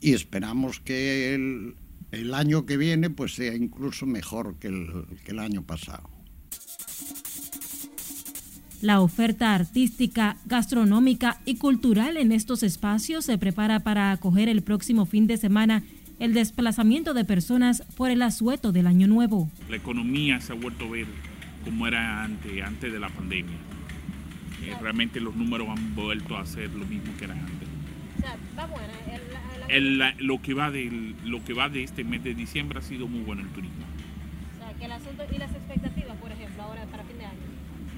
y 0.00 0.12
esperamos 0.12 0.80
que 0.80 1.34
el, 1.34 2.34
año 2.34 2.66
que 2.66 2.76
viene 2.76 3.10
pues 3.10 3.34
sea 3.34 3.54
incluso 3.54 4.06
mejor 4.06 4.58
que 4.58 4.68
el, 4.68 5.06
que 5.24 5.32
el 5.32 5.38
año 5.38 5.62
pasado. 5.62 6.08
La 8.82 9.00
oferta 9.00 9.54
artística, 9.54 10.36
gastronómica 10.44 11.40
y 11.44 11.56
cultural 11.56 12.16
en 12.16 12.30
estos 12.30 12.62
espacios 12.62 13.24
se 13.24 13.38
prepara 13.38 13.80
para 13.80 14.12
acoger 14.12 14.48
el 14.48 14.62
próximo 14.62 15.06
fin 15.06 15.26
de 15.26 15.38
semana 15.38 15.82
el 16.18 16.34
desplazamiento 16.34 17.14
de 17.14 17.24
personas 17.24 17.82
por 17.96 18.10
el 18.10 18.22
asueto 18.22 18.72
del 18.72 18.86
año 18.86 19.06
nuevo. 19.06 19.50
La 19.68 19.76
economía 19.76 20.40
se 20.40 20.52
ha 20.52 20.56
vuelto 20.56 20.84
a 20.86 20.90
ver 20.90 21.06
como 21.64 21.86
era 21.86 22.22
antes, 22.24 22.62
antes 22.62 22.92
de 22.92 22.98
la 22.98 23.08
pandemia. 23.08 23.56
Eh, 24.62 24.74
realmente 24.80 25.20
los 25.20 25.34
números 25.36 25.68
han 25.68 25.94
vuelto 25.94 26.36
a 26.36 26.46
ser 26.46 26.70
lo 26.70 26.86
mismo 26.86 27.12
que 27.18 27.24
eran 27.24 27.38
antes. 27.38 27.68
O 28.16 28.20
sea, 28.20 28.36
va 28.58 28.66
buena 28.66 28.94
lo, 29.68 30.42
que 30.42 30.54
va 30.54 30.70
de, 30.70 31.14
lo 31.24 31.44
que 31.44 31.52
va 31.52 31.68
de 31.68 31.82
este 31.82 32.04
mes 32.04 32.22
de 32.22 32.34
diciembre 32.34 32.78
ha 32.78 32.82
sido 32.82 33.06
muy 33.08 33.20
bueno 33.20 33.42
el 33.42 33.48
turismo. 33.48 33.84
O 34.54 34.58
sea, 34.58 34.72
que 34.78 34.84
el 34.84 34.92
asunto 34.92 35.24
y 35.32 35.38
las 35.38 35.50
expectativas, 35.50 36.16
por 36.16 36.32
ejemplo, 36.32 36.62
ahora 36.62 36.84
para 36.86 37.04
fin 37.04 37.18
de 37.18 37.24
año. 37.24 37.38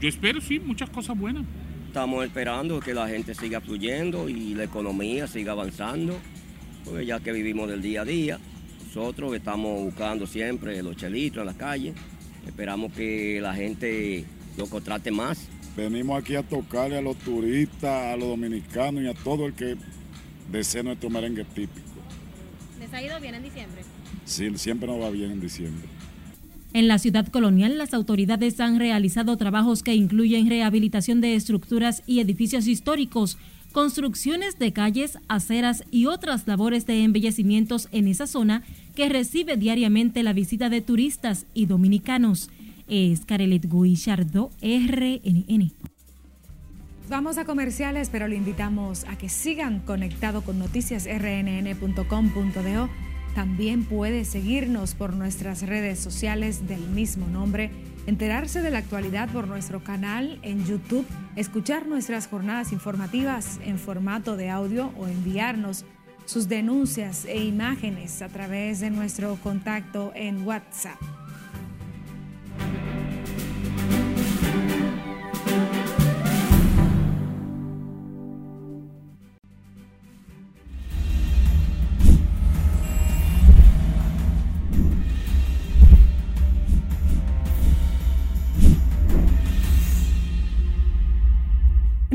Yo 0.01 0.09
espero, 0.09 0.41
sí, 0.41 0.61
muchas 0.61 0.91
cosas 0.91 1.19
buenas. 1.19 1.45
Estamos 1.87 2.25
esperando 2.25 2.81
que 2.81 2.95
la 2.95 3.09
gente 3.09 3.35
siga 3.35 3.61
fluyendo 3.61 4.29
y 4.29 4.55
la 4.55 4.65
economía 4.65 5.27
siga 5.27 5.53
avanzando, 5.53 6.19
porque 6.85 7.07
ya 7.07 7.19
que 7.21 7.33
vivimos 7.33 7.69
del 7.69 7.83
día 7.83 8.03
a 8.03 8.05
día, 8.05 8.39
nosotros 8.87 9.35
estamos 9.35 9.83
buscando 9.83 10.27
siempre 10.27 10.83
los 10.83 10.97
chelitos 10.97 11.41
en 11.41 11.47
las 11.47 11.57
calles, 11.57 11.95
esperamos 12.47 12.93
que 12.93 13.41
la 13.41 13.55
gente 13.55 14.25
lo 14.57 14.67
contrate 14.67 15.11
más. 15.11 15.49
Venimos 15.77 16.21
aquí 16.21 16.35
a 16.37 16.43
tocarle 16.43 16.99
a 16.99 17.03
los 17.03 17.17
turistas, 17.19 18.13
a 18.13 18.17
los 18.17 18.29
dominicanos 18.29 19.03
y 19.03 19.07
a 19.07 19.15
todo 19.15 19.47
el 19.47 19.55
que 19.55 19.77
de 20.51 20.65
ser 20.65 20.85
nuestro 20.85 21.11
merengue 21.11 21.45
típico. 21.45 21.87
¿Les 22.79 22.93
ha 22.93 23.03
ido 23.03 23.21
bien 23.21 23.35
en 23.35 23.43
diciembre? 23.43 23.83
Sí, 24.25 24.51
siempre 24.57 24.89
nos 24.89 25.01
va 25.01 25.11
bien 25.11 25.31
en 25.31 25.41
diciembre. 25.41 25.89
En 26.75 26.87
la 26.87 26.99
ciudad 26.99 27.27
colonial, 27.29 27.79
las 27.79 27.95
autoridades 27.95 28.61
han 28.61 28.79
realizado 28.79 29.37
trabajos 29.37 29.83
que 29.83 29.95
incluyen 29.95 30.49
rehabilitación 30.49 31.21
de 31.21 31.35
estructuras 31.35 32.03
y 32.07 32.21
edificios 32.21 32.67
históricos, 32.67 33.39
construcciones 33.73 34.59
de 34.59 34.73
calles, 34.73 35.19
aceras 35.29 35.85
y 35.91 36.07
otras 36.07 36.47
labores 36.47 36.87
de 36.87 37.03
embellecimientos 37.05 37.89
en 37.91 38.07
esa 38.07 38.27
zona 38.27 38.63
que 38.95 39.09
recibe 39.09 39.57
diariamente 39.57 40.23
la 40.23 40.33
visita 40.33 40.69
de 40.69 40.83
turistas 40.83 41.47
y 41.55 41.67
dominicanos. 41.67 42.51
Es 42.87 43.25
Carelet 43.25 43.67
Guillardo, 43.71 44.51
RNN. 44.61 45.73
Vamos 47.09 47.39
a 47.39 47.47
comerciales, 47.47 48.11
pero 48.11 48.29
le 48.29 48.37
invitamos 48.37 49.05
a 49.05 49.17
que 49.17 49.31
sigan 49.31 49.81
conectado 49.81 50.43
con 50.43 50.59
noticiasrnn.com.do. 50.59 52.89
También 53.35 53.85
puede 53.85 54.27
seguirnos 54.27 54.95
por 54.95 55.15
nuestras 55.15 55.63
redes 55.63 55.99
sociales 55.99 56.69
del 56.69 56.87
mismo 56.89 57.27
nombre, 57.27 57.71
enterarse 58.07 58.61
de 58.61 58.71
la 58.71 58.79
actualidad 58.79 59.31
por 59.31 59.49
nuestro 59.49 59.83
canal 59.83 60.39
en 60.43 60.67
YouTube, 60.67 61.07
escuchar 61.35 61.87
nuestras 61.87 62.27
jornadas 62.27 62.73
informativas 62.73 63.59
en 63.65 63.79
formato 63.79 64.37
de 64.37 64.51
audio 64.51 64.93
o 64.99 65.07
enviarnos 65.07 65.87
sus 66.27 66.47
denuncias 66.47 67.25
e 67.25 67.43
imágenes 67.43 68.21
a 68.21 68.29
través 68.29 68.81
de 68.81 68.91
nuestro 68.91 69.37
contacto 69.37 70.13
en 70.15 70.47
WhatsApp. 70.47 71.01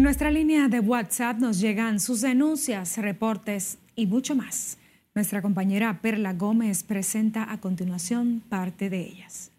En 0.03 0.05
nuestra 0.05 0.31
línea 0.31 0.67
de 0.67 0.81
WhatsApp 0.81 1.39
nos 1.39 1.61
llegan 1.61 2.01
sus 2.01 2.19
denuncias, 2.19 2.97
reportes 2.97 3.77
y 3.95 4.05
mucho 4.05 4.35
más. 4.35 4.77
Nuestra 5.15 5.41
compañera 5.41 6.01
Perla 6.01 6.33
Gómez 6.33 6.83
presenta 6.83 7.49
a 7.49 7.61
continuación 7.61 8.43
parte 8.49 8.89
de 8.89 8.99
ellas. 8.99 9.49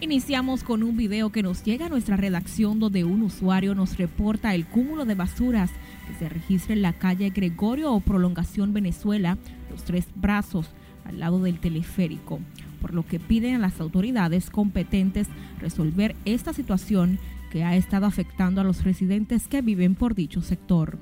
Iniciamos 0.00 0.64
con 0.64 0.82
un 0.82 0.98
video 0.98 1.32
que 1.32 1.42
nos 1.42 1.64
llega 1.64 1.86
a 1.86 1.88
nuestra 1.88 2.18
redacción 2.18 2.78
donde 2.78 3.04
un 3.04 3.22
usuario 3.22 3.74
nos 3.74 3.96
reporta 3.96 4.54
el 4.54 4.66
cúmulo 4.66 5.06
de 5.06 5.14
basuras 5.14 5.70
que 6.06 6.12
se 6.18 6.28
registra 6.28 6.74
en 6.74 6.82
la 6.82 6.92
calle 6.92 7.30
Gregorio 7.30 7.90
o 7.90 8.00
Prolongación 8.00 8.74
Venezuela, 8.74 9.38
los 9.70 9.82
tres 9.84 10.08
brazos 10.14 10.68
al 11.06 11.20
lado 11.20 11.42
del 11.42 11.58
teleférico, 11.58 12.38
por 12.82 12.92
lo 12.92 13.06
que 13.06 13.18
piden 13.18 13.54
a 13.54 13.60
las 13.60 13.80
autoridades 13.80 14.50
competentes 14.50 15.28
resolver 15.58 16.14
esta 16.26 16.52
situación 16.52 17.18
que 17.52 17.64
ha 17.64 17.76
estado 17.76 18.06
afectando 18.06 18.62
a 18.62 18.64
los 18.64 18.82
residentes 18.82 19.46
que 19.46 19.60
viven 19.60 19.94
por 19.94 20.14
dicho 20.14 20.40
sector. 20.40 20.98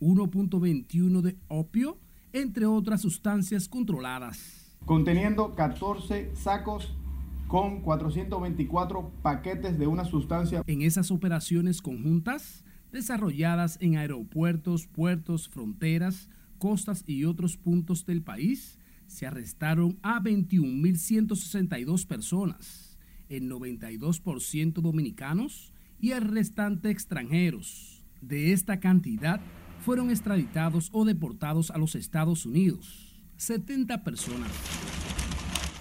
1.21 0.01 1.21
de 1.21 1.37
opio, 1.47 1.97
entre 2.33 2.65
otras 2.65 3.01
sustancias 3.01 3.69
controladas. 3.69 4.75
Conteniendo 4.85 5.55
14 5.55 6.35
sacos 6.35 6.93
con 7.47 7.81
424 7.81 9.11
paquetes 9.21 9.79
de 9.79 9.87
una 9.87 10.05
sustancia. 10.05 10.63
En 10.67 10.81
esas 10.81 11.11
operaciones 11.11 11.81
conjuntas, 11.81 12.63
desarrolladas 12.91 13.77
en 13.81 13.97
aeropuertos, 13.97 14.87
puertos, 14.87 15.49
fronteras, 15.49 16.29
costas 16.55 17.03
y 17.05 17.25
otros 17.25 17.57
puntos 17.57 18.05
del 18.05 18.21
país, 18.21 18.79
se 19.07 19.27
arrestaron 19.27 19.99
a 20.01 20.21
21.162 20.21 22.07
personas, 22.07 22.97
el 23.29 23.49
92% 23.49 24.81
dominicanos 24.81 25.73
y 25.99 26.11
el 26.11 26.21
restante 26.21 26.89
extranjeros. 26.89 28.03
De 28.21 28.51
esta 28.53 28.79
cantidad, 28.79 29.41
fueron 29.81 30.09
extraditados 30.09 30.89
o 30.93 31.05
deportados 31.05 31.69
a 31.69 31.77
los 31.77 31.93
Estados 31.95 32.45
Unidos, 32.47 33.21
70 33.37 34.03
personas. 34.03 34.51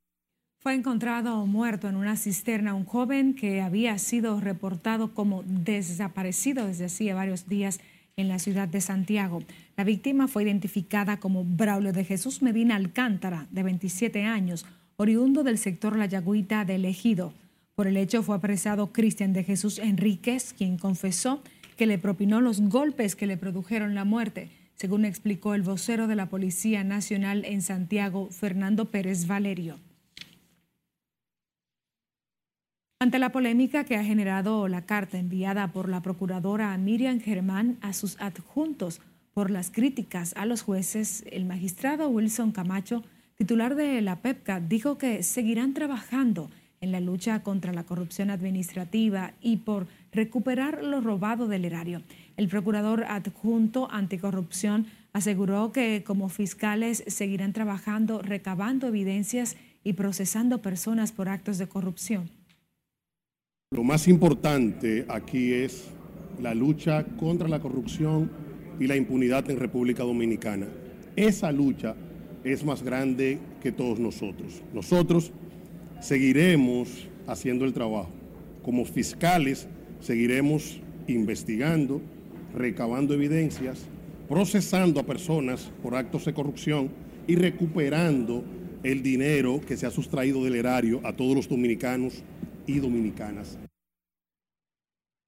Fue 0.62 0.75
encontrado 0.75 1.44
muerto 1.44 1.88
en 1.88 1.96
una 1.96 2.16
cisterna 2.16 2.75
un 2.75 2.85
joven 2.85 3.35
que 3.35 3.61
había 3.61 3.98
sido 3.98 4.38
reportado 4.38 5.12
como 5.12 5.42
desaparecido 5.42 6.68
desde 6.68 6.85
hacía 6.85 7.16
varios 7.16 7.48
días 7.48 7.81
en 8.16 8.29
la 8.29 8.38
ciudad 8.38 8.68
de 8.68 8.81
Santiago. 8.81 9.42
La 9.77 9.83
víctima 9.83 10.29
fue 10.29 10.44
identificada 10.44 11.18
como 11.18 11.44
Braulio 11.44 11.92
de 11.92 12.05
Jesús 12.05 12.42
Medina 12.42 12.77
Alcántara, 12.77 13.48
de 13.51 13.64
27 13.64 14.22
años, 14.22 14.64
oriundo 14.98 15.42
del 15.42 15.59
sector 15.59 15.96
La 15.96 16.07
Yagüita 16.07 16.64
de 16.64 16.77
Ejido. 16.77 17.33
Por 17.75 17.88
el 17.88 17.96
hecho 17.96 18.22
fue 18.22 18.37
apresado 18.37 18.92
Cristian 18.92 19.33
de 19.33 19.42
Jesús 19.42 19.81
Enríquez, 19.81 20.53
quien 20.57 20.79
confesó 20.79 21.42
que 21.77 21.87
le 21.87 21.98
propinó 21.98 22.40
los 22.40 22.61
golpes 22.61 23.16
que 23.16 23.27
le 23.27 23.37
produjeron 23.37 23.96
la 23.96 24.05
muerte, 24.05 24.48
según 24.77 25.07
explicó 25.07 25.57
el 25.57 25.62
vocero 25.62 26.07
de 26.07 26.14
la 26.14 26.27
Policía 26.27 26.85
Nacional 26.85 27.44
en 27.46 27.62
Santiago, 27.62 28.29
Fernando 28.31 28.92
Pérez 28.92 29.27
Valerio. 29.27 29.81
Ante 33.03 33.19
la 33.19 33.33
polémica 33.33 33.83
que 33.83 33.97
ha 33.97 34.05
generado 34.05 34.69
la 34.69 34.83
carta 34.83 35.19
enviada 35.19 35.73
por 35.73 35.88
la 35.88 36.03
procuradora 36.03 36.79
Miriam 36.79 37.19
Germán 37.19 37.77
a 37.81 37.95
sus 37.95 38.17
adjuntos 38.21 39.01
por 39.35 39.51
las 39.51 39.73
críticas 39.73 40.35
a 40.37 40.47
los 40.47 40.62
jueces, 40.62 41.25
el 41.29 41.45
magistrado 41.45 42.09
Wilson 42.09 42.53
Camacho 42.53 43.03
titular 43.35 43.75
de 43.75 44.01
la 44.03 44.23
PEPCA, 44.23 44.61
dijo 44.61 44.99
que 44.99 45.25
seguirán 45.25 45.75
trabajando 45.75 46.49
en 46.81 46.93
la 46.93 47.01
lucha 47.01 47.43
contra 47.43 47.73
la 47.73 47.83
corrupción 47.83 48.31
administrativa 48.31 49.33
y 49.41 49.57
por 49.57 49.88
recuperar 50.12 50.85
lo 50.85 51.01
robado 51.01 51.49
del 51.49 51.65
erario. 51.65 52.03
El 52.37 52.47
procurador 52.47 53.03
adjunto 53.03 53.91
anticorrupción 53.91 54.87
aseguró 55.12 55.73
que 55.73 56.05
como 56.07 56.29
fiscales 56.29 57.03
seguirán 57.09 57.53
trabajando 57.53 58.23
recabando 58.23 58.87
evidencias 58.87 59.57
y 59.83 59.95
procesando 59.95 60.62
personas 60.62 61.11
por 61.11 61.29
actos 61.29 61.59
de 61.59 61.67
corrupción. 61.67 62.42
Lo 63.73 63.83
más 63.83 64.07
importante 64.07 65.07
aquí 65.09 65.55
es 65.55 65.85
la 66.43 66.55
lucha 66.55 67.07
contra 67.19 67.49
la 67.49 67.59
corrupción 67.59 68.31
y 68.79 68.87
la 68.87 68.97
impunidad 68.97 69.51
en 69.51 69.59
República 69.59 70.03
Dominicana. 70.03 70.67
Esa 71.17 71.51
lucha 71.51 71.95
es 72.45 72.63
más 72.67 72.83
grande 72.83 73.39
que 73.63 73.73
todos 73.73 73.99
nosotros. 73.99 74.63
Nosotros 74.75 75.33
seguiremos 76.03 77.09
haciendo 77.27 77.65
el 77.65 77.73
trabajo. 77.73 78.11
Como 78.63 78.85
fiscales 78.85 79.69
seguiremos 80.01 80.79
investigando, 81.07 82.03
recabando 82.55 83.15
evidencias, 83.15 83.87
procesando 84.29 85.01
a 85.01 85.07
personas 85.07 85.73
por 85.83 85.95
actos 85.95 86.27
de 86.27 86.35
corrupción 86.35 86.91
y 87.27 87.37
recuperando 87.37 88.45
el 88.83 89.03
dinero 89.03 89.63
que 89.67 89.79
se 89.79 89.87
ha 89.87 89.91
sustraído 89.91 90.45
del 90.45 90.57
erario 90.57 91.01
a 91.05 91.15
todos 91.15 91.35
los 91.35 91.49
dominicanos 91.49 92.23
y 92.66 92.79
dominicanas. 92.81 93.59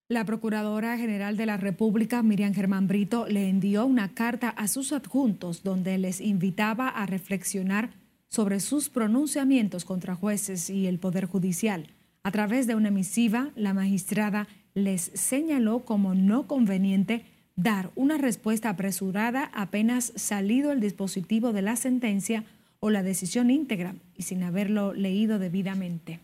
La 0.08 0.24
Procuradora 0.26 0.98
General 0.98 1.36
de 1.36 1.46
la 1.46 1.56
República, 1.56 2.22
Miriam 2.22 2.52
Germán 2.52 2.86
Brito, 2.86 3.26
le 3.26 3.48
envió 3.48 3.86
una 3.86 4.12
carta 4.12 4.50
a 4.50 4.68
sus 4.68 4.92
adjuntos 4.92 5.62
donde 5.62 5.96
les 5.96 6.20
invitaba 6.20 6.88
a 6.88 7.06
reflexionar 7.06 7.90
sobre 8.28 8.60
sus 8.60 8.90
pronunciamientos 8.90 9.84
contra 9.84 10.14
jueces 10.14 10.68
y 10.68 10.86
el 10.86 10.98
Poder 10.98 11.24
Judicial. 11.24 11.86
A 12.22 12.30
través 12.30 12.66
de 12.66 12.74
una 12.74 12.90
misiva, 12.90 13.50
la 13.56 13.72
magistrada 13.72 14.46
les 14.74 15.10
señaló 15.14 15.84
como 15.84 16.14
no 16.14 16.46
conveniente 16.46 17.24
dar 17.56 17.90
una 17.94 18.18
respuesta 18.18 18.68
apresurada 18.68 19.50
apenas 19.54 20.12
salido 20.16 20.72
el 20.72 20.80
dispositivo 20.80 21.52
de 21.52 21.62
la 21.62 21.76
sentencia 21.76 22.44
o 22.80 22.90
la 22.90 23.02
decisión 23.02 23.50
íntegra 23.50 23.94
y 24.16 24.24
sin 24.24 24.42
haberlo 24.42 24.92
leído 24.92 25.38
debidamente. 25.38 26.20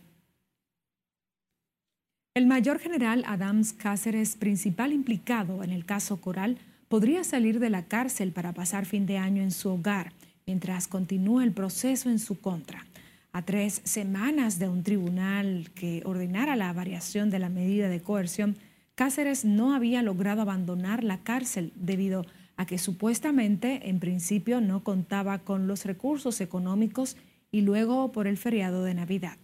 El 2.33 2.47
mayor 2.47 2.79
general 2.79 3.25
Adams 3.27 3.73
Cáceres, 3.73 4.37
principal 4.37 4.93
implicado 4.93 5.65
en 5.65 5.71
el 5.71 5.83
caso 5.83 6.21
Coral, 6.21 6.57
podría 6.87 7.25
salir 7.25 7.59
de 7.59 7.69
la 7.69 7.83
cárcel 7.83 8.31
para 8.31 8.53
pasar 8.53 8.85
fin 8.85 9.05
de 9.05 9.17
año 9.17 9.43
en 9.43 9.51
su 9.51 9.67
hogar, 9.67 10.13
mientras 10.45 10.87
continúa 10.87 11.43
el 11.43 11.51
proceso 11.51 12.09
en 12.09 12.19
su 12.19 12.39
contra. 12.39 12.85
A 13.33 13.41
tres 13.41 13.81
semanas 13.83 14.59
de 14.59 14.69
un 14.69 14.81
tribunal 14.81 15.71
que 15.75 16.03
ordenara 16.05 16.55
la 16.55 16.71
variación 16.71 17.29
de 17.31 17.39
la 17.39 17.49
medida 17.49 17.89
de 17.89 18.01
coerción, 18.01 18.55
Cáceres 18.95 19.43
no 19.43 19.73
había 19.73 20.01
logrado 20.01 20.41
abandonar 20.41 21.03
la 21.03 21.17
cárcel 21.17 21.73
debido 21.75 22.25
a 22.55 22.65
que 22.65 22.77
supuestamente 22.77 23.89
en 23.89 23.99
principio 23.99 24.61
no 24.61 24.85
contaba 24.85 25.39
con 25.39 25.67
los 25.67 25.83
recursos 25.83 26.39
económicos 26.39 27.17
y 27.51 27.59
luego 27.59 28.13
por 28.13 28.25
el 28.25 28.37
feriado 28.37 28.85
de 28.85 28.93
Navidad. 28.93 29.35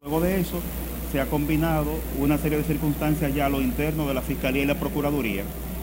Luego 0.00 0.22
de 0.22 0.40
eso, 0.40 0.62
se 1.10 1.20
ha 1.20 1.26
combinado 1.26 1.98
una 2.18 2.38
serie 2.38 2.58
de 2.58 2.64
circunstancias 2.64 3.34
ya 3.34 3.46
a 3.46 3.48
lo 3.48 3.60
interno 3.60 4.06
de 4.06 4.14
la 4.14 4.22
Fiscalía 4.22 4.62
y 4.62 4.66
la 4.66 4.78
Procuraduría. 4.78 5.42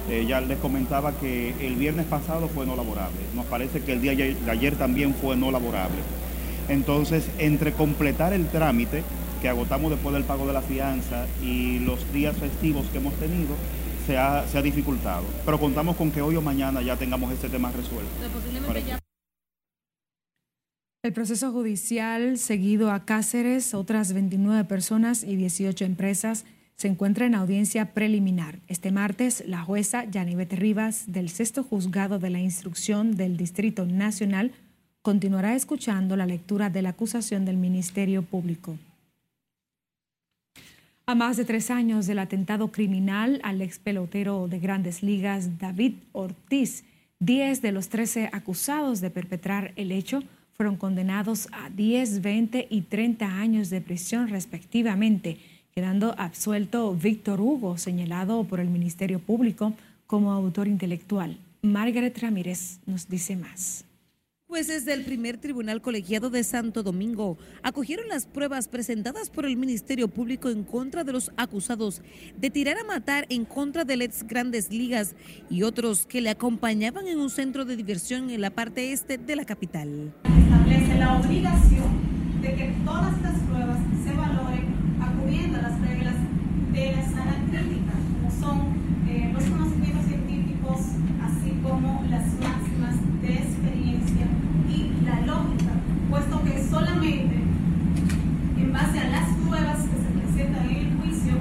Eh, 0.10 0.26
ya 0.28 0.40
les 0.40 0.58
comentaba 0.60 1.12
que 1.20 1.54
el 1.60 1.76
viernes 1.76 2.06
pasado 2.06 2.48
fue 2.48 2.66
no 2.66 2.76
laborable. 2.76 3.20
Nos 3.36 3.46
parece 3.46 3.82
que 3.82 3.94
el 3.94 4.02
día 4.02 4.16
de 4.16 4.38
ayer 4.50 4.76
también 4.76 5.13
fue 5.13 5.36
no 5.36 5.52
laborable. 5.52 5.98
Entonces, 6.70 7.30
entre 7.40 7.74
completar 7.74 8.34
el 8.34 8.48
trámite 8.48 9.04
que 9.42 9.50
agotamos 9.50 9.92
después 9.92 10.13
del 10.13 10.24
pago 10.24 10.48
de 10.48 10.54
la 10.54 10.62
fianza 10.62 11.26
y 11.44 11.80
los 11.80 12.12
días 12.13 12.36
festivos 12.38 12.86
que 12.92 12.98
hemos 12.98 13.13
tenido, 13.16 13.56
se 14.06 14.18
ha, 14.18 14.46
dificultado. 14.63 15.24
Pero 15.46 15.60
contamos 15.60 15.98
con 15.98 16.12
que 16.12 16.22
hoy 16.22 16.38
o 16.38 16.42
mañana 16.42 16.82
ya 16.82 16.96
tengamos 16.96 17.32
este 17.34 17.50
tema 17.50 17.72
resuelto. 17.72 18.10
El 21.08 21.13
proceso 21.13 21.54
judicial 21.54 22.38
seguido 22.38 22.91
a 22.91 23.06
Cáceres, 23.06 23.74
otras 23.74 24.12
29 24.12 24.65
personas 24.65 25.24
y 25.24 25.38
18 25.38 25.86
empresas 25.86 26.43
se 26.76 26.89
encuentra 26.89 27.26
en 27.26 27.34
audiencia 27.34 27.93
preliminar. 27.93 28.60
Este 28.67 28.91
martes, 28.91 29.41
la 29.48 29.62
jueza 29.62 30.04
Yanivet 30.04 30.52
Rivas 30.52 31.06
del 31.08 31.30
sexto 31.30 31.63
juzgado 31.63 32.20
de 32.20 32.30
la 32.30 32.41
instrucción 32.41 33.15
del 33.15 33.38
Distrito 33.38 33.86
Nacional 33.86 34.52
continuará 35.02 35.56
escuchando 35.56 36.17
la 36.17 36.26
lectura 36.26 36.70
de 36.70 36.82
la 36.82 36.89
acusación 36.89 37.46
del 37.46 37.56
Ministerio 37.56 38.22
Público. 38.22 38.78
A 41.06 41.15
más 41.15 41.38
de 41.38 41.46
tres 41.46 41.72
años 41.72 42.06
del 42.06 42.20
atentado 42.20 42.70
criminal 42.70 43.39
al 43.43 43.62
ex 43.62 43.80
pelotero 43.80 44.50
de 44.50 44.60
grandes 44.60 45.04
ligas 45.04 45.58
David 45.58 45.93
Ortiz, 46.12 46.84
10 47.20 47.62
de 47.62 47.72
los 47.72 47.88
13 47.88 48.30
acusados 48.34 49.00
de 49.00 49.10
perpetrar 49.10 49.72
el 49.78 49.93
hecho 49.93 50.22
fueron 50.58 50.78
condenados 50.78 51.50
a 51.52 51.70
10, 51.70 52.24
20 52.24 52.65
y 52.72 52.82
30 52.82 53.28
años 53.28 53.70
de 53.70 53.80
prisión 53.80 54.28
respectivamente, 54.28 55.38
quedando 55.76 56.15
absuelto 56.17 56.96
Víctor 56.96 57.39
Hugo, 57.39 57.78
señalado 57.78 58.43
por 58.43 58.60
el 58.60 58.67
Ministerio 58.67 59.20
Público 59.20 59.74
como 60.08 60.32
autor 60.32 60.67
intelectual. 60.67 61.38
Margaret 61.62 62.17
Ramírez 62.17 62.80
nos 62.88 63.08
dice 63.08 63.36
más. 63.36 63.86
Jueces 64.48 64.84
del 64.86 65.04
primer 65.04 65.38
tribunal 65.38 65.80
colegiado 65.80 66.32
de 66.32 66.43
Santo 66.43 66.82
Domingo 66.82 67.38
acogieron 67.62 68.08
las 68.08 68.26
pruebas 68.26 68.67
presentadas 68.67 69.30
por 69.30 69.46
el 69.46 69.58
Ministerio 69.58 70.08
Público 70.08 70.50
en 70.50 70.63
contra 70.63 71.04
de 71.04 71.12
los 71.12 71.32
acusados 71.38 72.02
de 72.36 72.50
tirar 72.50 72.80
a 72.80 72.84
matar 72.84 73.28
en 73.30 73.46
contra 73.46 73.84
del 73.84 74.02
ex 74.02 74.26
Grandes 74.26 74.72
Ligas 74.72 75.15
y 75.52 75.62
otros 75.62 76.08
que 76.08 76.22
le 76.22 76.32
acompañaban 76.32 77.08
en 77.08 77.20
un 77.20 77.30
centro 77.30 77.63
de 77.63 77.76
diversión 77.76 78.32
en 78.32 78.41
la 78.41 78.50
parte 78.50 78.91
este 78.91 79.20
de 79.20 79.36
la 79.36 79.46
capital. 79.46 80.13
La 80.97 81.13
obligación 81.15 82.41
de 82.41 82.55
que 82.55 82.75
todas 82.86 83.13
estas 83.15 83.39
pruebas 83.49 83.77
se 84.03 84.13
valoren 84.13 84.75
acudiendo 85.01 85.60
a 85.60 85.62
las 85.62 85.81
reglas 85.81 86.15
de 86.73 86.95
la 86.95 87.03
sana 87.03 87.36
crítica, 87.49 87.93
como 88.13 88.31
son 88.31 88.57
eh, 89.07 89.31
los 89.33 89.43
conocimientos 89.45 90.05
científicos, 90.05 90.79
así 91.23 91.51
como 91.63 92.03
las 92.10 92.25
máximas 92.39 92.95
de 93.21 93.33
experiencia 93.33 94.27
la 95.07 95.21
lógica, 95.21 95.71
puesto 96.10 96.43
que 96.43 96.62
solamente 96.69 97.36
en 98.57 98.73
base 98.73 98.99
a 98.99 99.07
las 99.07 99.29
pruebas 99.39 99.79
que 99.88 99.97
se 100.03 100.10
presentan 100.19 100.69
en 100.69 100.75
el 100.75 100.97
juicio 100.97 101.33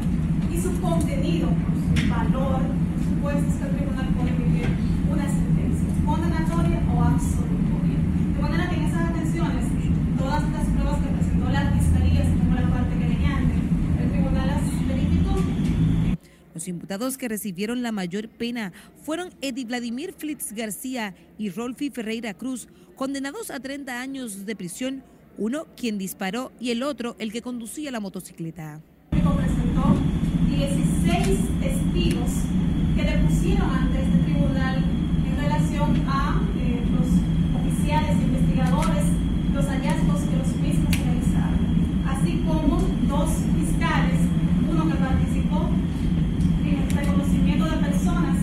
y 0.52 0.60
su 0.60 0.80
contenido, 0.80 1.48
por 1.48 1.74
su 1.74 2.08
valor, 2.08 2.60
supuesto 3.02 3.58
que 3.58 3.64
el 3.66 3.76
tribunal 3.76 4.06
puede 4.14 4.30
emitir 4.30 4.68
una 5.10 5.26
sentencia 5.26 5.88
condenatoria 6.04 6.78
o 6.94 7.02
absolutoria. 7.02 7.98
De 8.36 8.42
manera 8.42 8.70
que 8.70 8.76
en 8.76 8.82
esas 8.84 9.10
atenciones, 9.10 9.64
todas 10.16 10.42
las 10.52 10.66
pruebas 10.66 10.98
que 11.02 11.08
presentó 11.10 11.50
la 11.50 11.70
Fiscalía, 11.72 12.22
como 12.38 12.54
la 12.54 12.70
parte 12.70 12.94
querellante, 12.96 13.54
el 14.00 14.10
tribunal 14.12 14.46
las 14.46 14.86
verificó 14.86 15.34
los 16.56 16.68
imputados 16.68 17.18
que 17.18 17.28
recibieron 17.28 17.82
la 17.82 17.92
mayor 17.92 18.30
pena 18.30 18.72
fueron 19.02 19.28
Eddie 19.42 19.66
Vladimir 19.66 20.14
Flitz 20.16 20.54
García 20.54 21.14
y 21.36 21.50
Rolfi 21.50 21.90
Ferreira 21.90 22.32
Cruz, 22.32 22.66
condenados 22.94 23.50
a 23.50 23.60
30 23.60 24.00
años 24.00 24.46
de 24.46 24.56
prisión, 24.56 25.02
uno 25.36 25.66
quien 25.76 25.98
disparó 25.98 26.52
y 26.58 26.70
el 26.70 26.82
otro 26.82 27.14
el 27.18 27.30
que 27.30 27.42
conducía 27.42 27.90
la 27.90 28.00
motocicleta. 28.00 28.80
Presentó 29.10 29.96
16 30.48 31.40
testigos 31.60 32.30
que 32.96 33.02
depusieron 33.02 33.68
ante 33.68 34.00
este 34.00 34.18
tribunal 34.24 34.82
en 35.26 35.36
relación 35.38 35.94
a 36.08 36.40
eh, 36.56 36.80
los 36.90 37.60
oficiales 37.60 38.16
investigadores, 38.16 39.04
los 39.52 39.66
hallazgos 39.66 40.20
que 40.22 40.36
los 40.38 40.56
mismos 40.56 40.96
realizaron, 41.04 42.02
así 42.08 42.42
como 42.46 42.80
dos 43.08 43.28
fiscales, 43.60 44.20
uno 44.70 44.88
que 44.88 44.94
participó 44.94 45.68
en 46.68 46.82
el 46.82 46.90
reconocimiento 46.90 47.64
de 47.66 47.76
personas 47.76 48.36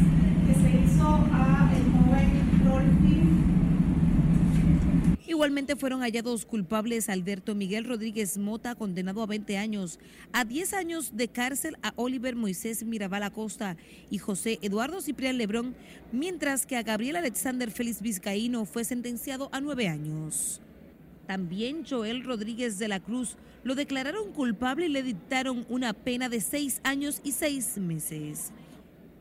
que 0.48 0.54
se 0.54 0.70
hizo 0.86 1.08
a 1.08 1.70
el 1.76 1.84
joven 1.92 2.30
Rolfi 2.66 3.18
Igualmente 5.34 5.76
fueron 5.76 6.02
hallados 6.02 6.46
culpables 6.46 7.10
Alberto 7.10 7.56
Miguel 7.56 7.86
Rodríguez 7.86 8.38
Mota, 8.38 8.76
condenado 8.76 9.24
a 9.24 9.26
20 9.26 9.58
años, 9.58 9.98
a 10.32 10.46
10 10.46 10.74
años 10.74 11.18
de 11.18 11.28
cárcel 11.28 11.76
a 11.82 11.92
Oliver 11.96 12.36
Moisés 12.36 12.84
Mirabal 12.84 13.24
Acosta 13.24 13.76
y 14.12 14.20
José 14.20 14.60
Eduardo 14.62 15.02
Ciprián 15.02 15.40
Lebrón, 15.40 15.74
mientras 16.12 16.68
que 16.68 16.78
a 16.78 16.84
Gabriel 16.84 17.16
Alexander 17.16 17.72
Félix 17.72 18.04
Vizcaíno 18.04 18.66
fue 18.66 18.84
sentenciado 18.84 19.50
a 19.52 19.60
9 19.60 19.88
años. 19.88 20.62
También 21.26 21.84
Joel 21.84 22.24
Rodríguez 22.24 22.78
de 22.78 22.90
la 22.90 23.00
Cruz 23.00 23.36
lo 23.64 23.74
declararon 23.74 24.34
culpable 24.34 24.86
y 24.86 24.90
le 24.90 25.02
dictaron 25.02 25.66
una 25.68 25.94
pena 25.94 26.30
de 26.30 26.42
6 26.42 26.82
años 26.84 27.22
y 27.24 27.32
6 27.32 27.80
meses. 27.80 28.52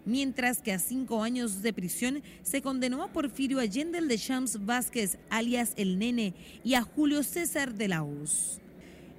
Mientras 0.05 0.61
que 0.61 0.73
a 0.73 0.79
cinco 0.79 1.23
años 1.23 1.63
de 1.63 1.73
prisión 1.73 2.23
se 2.43 2.63
condenó 2.63 3.03
a 3.03 3.13
Porfirio 3.13 3.59
Allende 3.59 4.01
de 4.01 4.17
Shams 4.17 4.65
Vázquez, 4.65 5.19
alias 5.31 5.73
El 5.77 5.99
Nene, 5.99 6.35
y 6.65 6.75
a 6.75 6.83
Julio 6.83 7.23
César 7.23 7.75
de 7.75 7.89
la. 7.89 8.03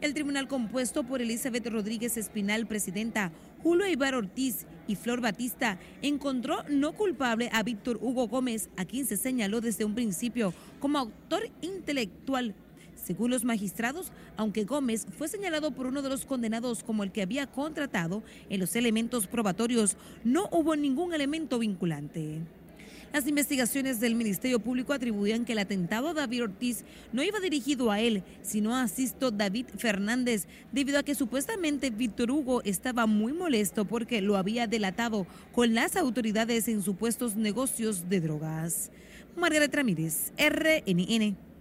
El 0.01 0.13
tribunal 0.13 0.49
compuesto 0.49 1.03
por 1.03 1.21
Elizabeth 1.21 1.65
Rodríguez 1.67 2.17
Espinal, 2.17 2.67
presidenta, 2.67 3.31
Julio 3.61 3.87
Ibar 3.87 4.15
Ortiz 4.15 4.65
y 4.85 4.95
Flor 4.95 5.21
Batista 5.21 5.79
encontró 6.01 6.63
no 6.67 6.91
culpable 6.91 7.49
a 7.53 7.63
Víctor 7.63 7.97
Hugo 8.01 8.27
Gómez, 8.27 8.69
a 8.75 8.83
quien 8.83 9.05
se 9.05 9.15
señaló 9.15 9.61
desde 9.61 9.85
un 9.85 9.95
principio 9.95 10.53
como 10.81 10.99
autor 10.99 11.49
intelectual 11.61 12.53
según 13.03 13.31
los 13.31 13.43
magistrados, 13.43 14.11
aunque 14.37 14.63
Gómez 14.63 15.05
fue 15.17 15.27
señalado 15.27 15.71
por 15.71 15.87
uno 15.87 16.01
de 16.01 16.09
los 16.09 16.25
condenados 16.25 16.83
como 16.83 17.03
el 17.03 17.11
que 17.11 17.21
había 17.21 17.47
contratado, 17.47 18.23
en 18.49 18.59
los 18.59 18.75
elementos 18.75 19.27
probatorios 19.27 19.97
no 20.23 20.47
hubo 20.51 20.75
ningún 20.75 21.13
elemento 21.13 21.59
vinculante. 21.59 22.41
Las 23.13 23.27
investigaciones 23.27 23.99
del 23.99 24.15
Ministerio 24.15 24.59
Público 24.59 24.91
atribuían 24.91 25.45
que 25.45 25.51
el 25.51 25.59
atentado 25.59 26.09
a 26.09 26.13
David 26.15 26.45
Ortiz 26.45 26.83
no 27.11 27.21
iba 27.21 27.39
dirigido 27.39 27.91
a 27.91 27.99
él, 27.99 28.23
sino 28.41 28.75
a 28.75 28.87
Sisto 28.87 29.29
David 29.29 29.67
Fernández, 29.77 30.47
debido 30.71 30.97
a 30.97 31.03
que 31.03 31.13
supuestamente 31.13 31.91
Víctor 31.91 32.31
Hugo 32.31 32.63
estaba 32.63 33.05
muy 33.05 33.31
molesto 33.31 33.85
porque 33.85 34.19
lo 34.19 34.35
había 34.35 34.65
delatado 34.65 35.27
con 35.51 35.75
las 35.75 35.95
autoridades 35.95 36.67
en 36.67 36.81
supuestos 36.81 37.35
negocios 37.35 38.09
de 38.09 38.19
drogas. 38.19 38.89
Margaret 39.35 39.75
Ramírez, 39.75 40.33
RNN. 40.35 41.52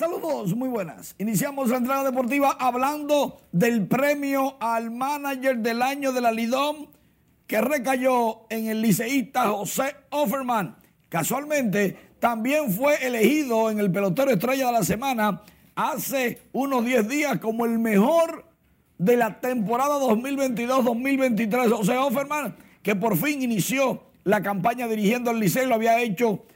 Saludos, 0.00 0.56
muy 0.56 0.70
buenas. 0.70 1.14
Iniciamos 1.18 1.68
la 1.68 1.76
entrada 1.76 2.04
deportiva 2.04 2.56
hablando 2.58 3.42
del 3.52 3.86
premio 3.86 4.56
al 4.58 4.90
manager 4.90 5.58
del 5.58 5.82
año 5.82 6.10
de 6.10 6.22
la 6.22 6.32
Lidom 6.32 6.86
que 7.46 7.60
recayó 7.60 8.46
en 8.48 8.68
el 8.68 8.80
liceísta 8.80 9.50
José 9.50 9.94
Offerman. 10.08 10.74
Casualmente, 11.10 12.14
también 12.18 12.72
fue 12.72 13.06
elegido 13.06 13.70
en 13.70 13.78
el 13.78 13.92
pelotero 13.92 14.30
estrella 14.30 14.68
de 14.68 14.72
la 14.72 14.84
semana 14.84 15.42
hace 15.74 16.44
unos 16.52 16.82
10 16.82 17.06
días 17.06 17.38
como 17.38 17.66
el 17.66 17.78
mejor 17.78 18.46
de 18.96 19.18
la 19.18 19.38
temporada 19.38 20.00
2022-2023. 20.00 21.76
José 21.76 21.98
Offerman, 21.98 22.56
que 22.82 22.96
por 22.96 23.18
fin 23.18 23.42
inició 23.42 24.02
la 24.24 24.40
campaña 24.40 24.88
dirigiendo 24.88 25.30
el 25.30 25.40
liceo, 25.40 25.66
lo 25.66 25.74
había 25.74 26.00
hecho 26.00 26.46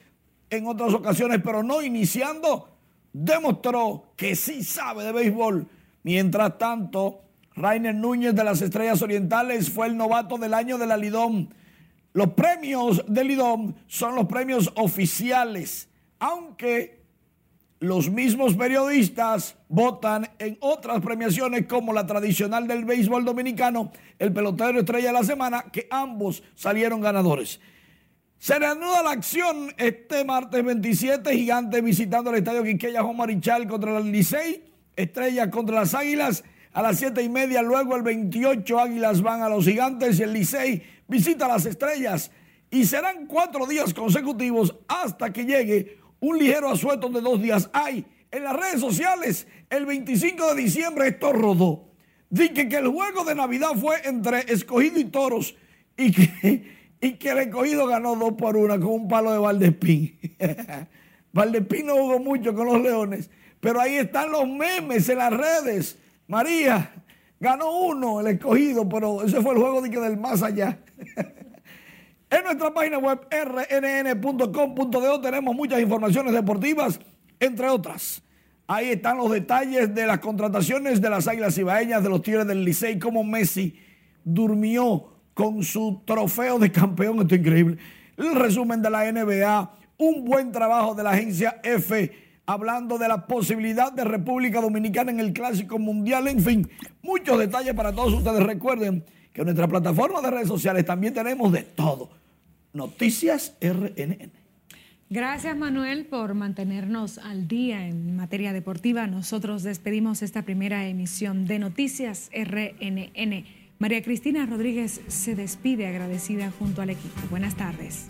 en 0.48 0.66
otras 0.66 0.94
ocasiones, 0.94 1.42
pero 1.44 1.62
no 1.62 1.82
iniciando 1.82 2.73
demostró 3.14 4.08
que 4.16 4.36
sí 4.36 4.62
sabe 4.62 5.04
de 5.04 5.12
béisbol. 5.12 5.66
Mientras 6.02 6.58
tanto, 6.58 7.22
Rainer 7.54 7.94
Núñez 7.94 8.34
de 8.34 8.44
las 8.44 8.60
Estrellas 8.60 9.00
Orientales 9.00 9.70
fue 9.70 9.86
el 9.86 9.96
novato 9.96 10.36
del 10.36 10.52
año 10.52 10.76
de 10.76 10.86
la 10.86 10.98
Lidom. 10.98 11.48
Los 12.12 12.30
premios 12.30 13.04
del 13.08 13.28
Lidom 13.28 13.74
son 13.86 14.16
los 14.16 14.26
premios 14.26 14.70
oficiales, 14.74 15.88
aunque 16.18 17.02
los 17.80 18.10
mismos 18.10 18.54
periodistas 18.54 19.56
votan 19.68 20.28
en 20.38 20.56
otras 20.60 21.00
premiaciones 21.00 21.66
como 21.66 21.92
la 21.92 22.06
tradicional 22.06 22.66
del 22.66 22.84
béisbol 22.84 23.24
dominicano, 23.24 23.92
el 24.18 24.32
pelotero 24.32 24.80
estrella 24.80 25.08
de 25.08 25.12
la 25.12 25.24
semana, 25.24 25.66
que 25.72 25.86
ambos 25.90 26.42
salieron 26.54 27.00
ganadores. 27.00 27.60
Se 28.44 28.58
reanuda 28.58 29.02
la 29.02 29.12
acción 29.12 29.72
este 29.78 30.22
martes 30.22 30.62
27, 30.62 31.32
Gigantes 31.34 31.82
visitando 31.82 32.28
el 32.28 32.36
estadio 32.36 32.62
Quiqueya 32.62 33.02
Juan 33.02 33.16
Marichal 33.16 33.66
contra 33.66 33.96
el 33.96 34.12
Licey, 34.12 34.62
Estrellas 34.94 35.48
contra 35.48 35.76
las 35.76 35.94
Águilas 35.94 36.44
a 36.74 36.82
las 36.82 36.98
7 36.98 37.22
y 37.22 37.30
media, 37.30 37.62
luego 37.62 37.96
el 37.96 38.02
28 38.02 38.78
Águilas 38.78 39.22
van 39.22 39.40
a 39.40 39.48
los 39.48 39.64
Gigantes 39.64 40.18
y 40.18 40.24
el 40.24 40.34
Licey 40.34 40.82
visita 41.08 41.48
las 41.48 41.64
Estrellas 41.64 42.30
y 42.70 42.84
serán 42.84 43.26
cuatro 43.28 43.66
días 43.66 43.94
consecutivos 43.94 44.76
hasta 44.88 45.32
que 45.32 45.46
llegue 45.46 46.00
un 46.20 46.38
ligero 46.38 46.68
asueto 46.68 47.08
de 47.08 47.22
dos 47.22 47.40
días. 47.40 47.70
Hay 47.72 48.04
en 48.30 48.44
las 48.44 48.54
redes 48.54 48.78
sociales 48.78 49.46
el 49.70 49.86
25 49.86 50.54
de 50.54 50.62
diciembre 50.62 51.08
esto 51.08 51.32
rodó. 51.32 51.94
Dije 52.28 52.68
que 52.68 52.76
el 52.76 52.88
juego 52.88 53.24
de 53.24 53.36
Navidad 53.36 53.70
fue 53.80 54.06
entre 54.06 54.52
escogido 54.52 55.00
y 55.00 55.04
toros 55.04 55.56
y 55.96 56.12
que 56.12 56.83
y 57.04 57.16
que 57.16 57.28
el 57.28 57.38
escogido 57.38 57.86
ganó 57.86 58.16
dos 58.16 58.32
por 58.32 58.56
una 58.56 58.80
con 58.80 58.92
un 58.92 59.08
palo 59.08 59.30
de 59.30 59.38
Valdespín. 59.38 60.18
Valdespín 61.34 61.84
no 61.84 61.96
jugó 61.96 62.18
mucho 62.18 62.54
con 62.54 62.66
los 62.66 62.80
Leones, 62.80 63.28
pero 63.60 63.78
ahí 63.78 63.96
están 63.96 64.32
los 64.32 64.48
memes 64.48 65.06
en 65.10 65.18
las 65.18 65.30
redes. 65.30 65.98
María, 66.26 66.94
ganó 67.38 67.78
uno 67.78 68.20
el 68.20 68.28
escogido, 68.28 68.88
pero 68.88 69.22
ese 69.22 69.42
fue 69.42 69.52
el 69.52 69.60
juego 69.60 69.82
de 69.82 69.90
que 69.90 70.00
del 70.00 70.16
más 70.16 70.42
allá. 70.42 70.78
en 72.30 72.42
nuestra 72.42 72.72
página 72.72 72.96
web 72.96 73.20
rnn.com.de 73.30 75.18
tenemos 75.20 75.54
muchas 75.54 75.80
informaciones 75.82 76.32
deportivas, 76.32 76.98
entre 77.38 77.68
otras. 77.68 78.22
Ahí 78.66 78.92
están 78.92 79.18
los 79.18 79.30
detalles 79.30 79.94
de 79.94 80.06
las 80.06 80.20
contrataciones 80.20 81.02
de 81.02 81.10
las 81.10 81.28
Águilas 81.28 81.58
Ibaeñas, 81.58 82.02
de 82.02 82.08
los 82.08 82.22
Tigres 82.22 82.46
del 82.46 82.64
Licey, 82.64 82.98
como 82.98 83.24
Messi 83.24 83.78
durmió 84.24 85.13
con 85.34 85.62
su 85.62 86.00
trofeo 86.04 86.58
de 86.58 86.72
campeón. 86.72 87.20
Esto 87.20 87.34
es 87.34 87.40
increíble. 87.40 87.78
El 88.16 88.34
resumen 88.34 88.80
de 88.80 88.90
la 88.90 89.10
NBA, 89.10 89.70
un 89.98 90.24
buen 90.24 90.52
trabajo 90.52 90.94
de 90.94 91.02
la 91.02 91.10
agencia 91.10 91.60
F, 91.62 92.12
hablando 92.46 92.96
de 92.98 93.08
la 93.08 93.26
posibilidad 93.26 93.92
de 93.92 94.04
República 94.04 94.60
Dominicana 94.60 95.10
en 95.10 95.20
el 95.20 95.32
Clásico 95.32 95.78
Mundial. 95.78 96.28
En 96.28 96.40
fin, 96.40 96.70
muchos 97.02 97.38
detalles 97.38 97.74
para 97.74 97.92
todos 97.92 98.14
ustedes. 98.14 98.42
Recuerden 98.42 99.04
que 99.32 99.40
en 99.40 99.46
nuestra 99.46 99.66
plataforma 99.66 100.20
de 100.20 100.30
redes 100.30 100.48
sociales 100.48 100.84
también 100.84 101.12
tenemos 101.12 101.52
de 101.52 101.62
todo. 101.62 102.10
Noticias 102.72 103.56
RNN. 103.60 104.30
Gracias 105.10 105.56
Manuel 105.56 106.06
por 106.06 106.34
mantenernos 106.34 107.18
al 107.18 107.46
día 107.46 107.86
en 107.86 108.16
materia 108.16 108.52
deportiva. 108.52 109.06
Nosotros 109.06 109.62
despedimos 109.62 110.22
esta 110.22 110.42
primera 110.42 110.86
emisión 110.88 111.46
de 111.46 111.58
Noticias 111.58 112.30
RNN. 112.32 113.63
María 113.78 114.02
Cristina 114.02 114.46
Rodríguez 114.46 115.00
se 115.08 115.34
despide 115.34 115.86
agradecida 115.86 116.52
junto 116.58 116.82
al 116.82 116.90
equipo. 116.90 117.20
Buenas 117.30 117.56
tardes. 117.56 118.08